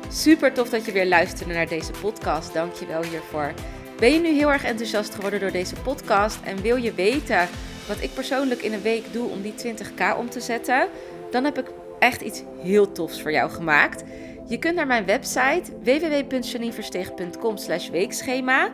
Super 0.10 0.54
tof 0.54 0.70
dat 0.70 0.86
je 0.86 0.92
weer 0.92 1.08
luisterde 1.08 1.54
naar 1.54 1.68
deze 1.68 1.92
podcast. 2.02 2.54
Dank 2.54 2.74
je 2.74 2.86
wel 2.86 3.04
hiervoor. 3.04 3.54
Ben 4.00 4.14
je 4.14 4.20
nu 4.20 4.28
heel 4.28 4.52
erg 4.52 4.64
enthousiast 4.64 5.16
geworden 5.16 5.40
door 5.40 5.52
deze 5.52 5.76
podcast 5.76 6.40
en 6.44 6.62
wil 6.62 6.76
je 6.76 6.94
weten 6.94 7.48
wat 7.88 8.02
ik 8.02 8.14
persoonlijk 8.14 8.62
in 8.62 8.74
een 8.74 8.82
week 8.82 9.14
doe 9.14 9.30
om 9.30 9.42
die 9.42 9.54
20k 9.54 10.18
om 10.18 10.30
te 10.30 10.40
zetten? 10.40 10.88
Dan 11.32 11.44
heb 11.44 11.58
ik 11.58 11.72
echt 12.00 12.22
iets 12.22 12.44
heel 12.62 12.92
tofs 12.92 13.22
voor 13.22 13.32
jou 13.32 13.52
gemaakt. 13.52 14.04
Je 14.52 14.60
kunt 14.60 14.76
naar 14.76 14.88
mijn 14.88 15.06
website 15.06 15.64
www.janineversteeg.com 15.84 17.56
weekschema 17.92 18.72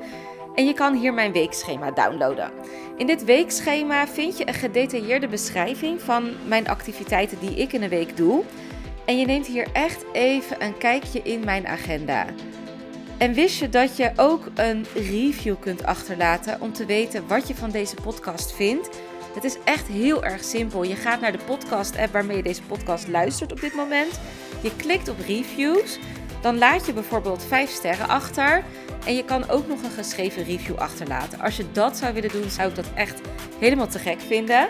en 0.55 0.65
je 0.65 0.73
kan 0.73 0.95
hier 0.95 1.13
mijn 1.13 1.31
weekschema 1.31 1.91
downloaden. 1.91 2.51
In 2.95 3.07
dit 3.07 3.23
weekschema 3.23 4.07
vind 4.07 4.37
je 4.37 4.47
een 4.47 4.53
gedetailleerde 4.53 5.27
beschrijving 5.27 6.01
van 6.01 6.29
mijn 6.47 6.67
activiteiten 6.67 7.39
die 7.39 7.55
ik 7.55 7.73
in 7.73 7.83
een 7.83 7.89
week 7.89 8.17
doe. 8.17 8.43
En 9.05 9.19
je 9.19 9.25
neemt 9.25 9.47
hier 9.47 9.67
echt 9.73 10.05
even 10.13 10.63
een 10.63 10.77
kijkje 10.77 11.21
in 11.21 11.45
mijn 11.45 11.67
agenda. 11.67 12.25
En 13.17 13.33
wist 13.33 13.59
je 13.59 13.69
dat 13.69 13.97
je 13.97 14.11
ook 14.15 14.47
een 14.55 14.85
review 14.93 15.55
kunt 15.59 15.83
achterlaten 15.83 16.61
om 16.61 16.73
te 16.73 16.85
weten 16.85 17.27
wat 17.27 17.47
je 17.47 17.55
van 17.55 17.71
deze 17.71 17.95
podcast 17.95 18.51
vindt? 18.55 18.89
Het 19.33 19.43
is 19.43 19.57
echt 19.63 19.87
heel 19.87 20.23
erg 20.23 20.43
simpel. 20.43 20.83
Je 20.83 20.95
gaat 20.95 21.21
naar 21.21 21.31
de 21.31 21.43
podcast-app 21.45 22.13
waarmee 22.13 22.37
je 22.37 22.43
deze 22.43 22.61
podcast 22.61 23.07
luistert 23.07 23.51
op 23.51 23.61
dit 23.61 23.75
moment. 23.75 24.19
Je 24.61 24.75
klikt 24.75 25.09
op 25.09 25.19
reviews. 25.27 25.99
Dan 26.41 26.57
laat 26.57 26.85
je 26.85 26.93
bijvoorbeeld 26.93 27.43
5 27.47 27.69
sterren 27.69 28.07
achter. 28.07 28.63
En 29.05 29.15
je 29.15 29.25
kan 29.25 29.49
ook 29.49 29.67
nog 29.67 29.83
een 29.83 29.91
geschreven 29.91 30.43
review 30.43 30.75
achterlaten. 30.75 31.39
Als 31.39 31.57
je 31.57 31.65
dat 31.71 31.97
zou 31.97 32.13
willen 32.13 32.31
doen, 32.31 32.49
zou 32.49 32.69
ik 32.69 32.75
dat 32.75 32.85
echt 32.95 33.21
helemaal 33.59 33.87
te 33.87 33.99
gek 33.99 34.19
vinden. 34.21 34.67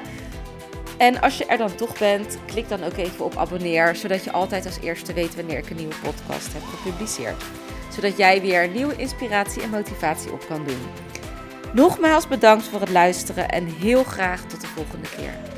En 0.98 1.22
als 1.22 1.38
je 1.38 1.46
er 1.46 1.58
dan 1.58 1.76
toch 1.76 2.00
bent, 2.00 2.38
klik 2.46 2.70
dan 2.70 2.84
ook 2.84 2.98
even 2.98 3.26
op 3.26 3.38
abonneer. 3.38 3.96
Zodat 3.96 4.24
je 4.24 4.32
altijd 4.32 4.66
als 4.66 4.80
eerste 4.82 5.14
weet 5.14 5.36
wanneer 5.36 5.58
ik 5.58 5.70
een 5.70 5.76
nieuwe 5.76 5.96
podcast 6.04 6.54
heb 6.54 6.64
gepubliceerd. 6.64 7.44
Zodat 7.96 8.18
jij 8.18 8.42
weer 8.42 8.68
nieuwe 8.70 8.96
inspiratie 8.96 9.62
en 9.62 9.70
motivatie 9.70 10.32
op 10.32 10.46
kan 10.48 10.64
doen. 10.66 10.82
Nogmaals 11.74 12.28
bedankt 12.28 12.68
voor 12.68 12.80
het 12.80 12.90
luisteren 12.90 13.50
en 13.50 13.66
heel 13.66 14.04
graag 14.04 14.42
tot 14.46 14.62
de 14.62 14.68
volgende 14.68 15.10
keer. 15.18 15.57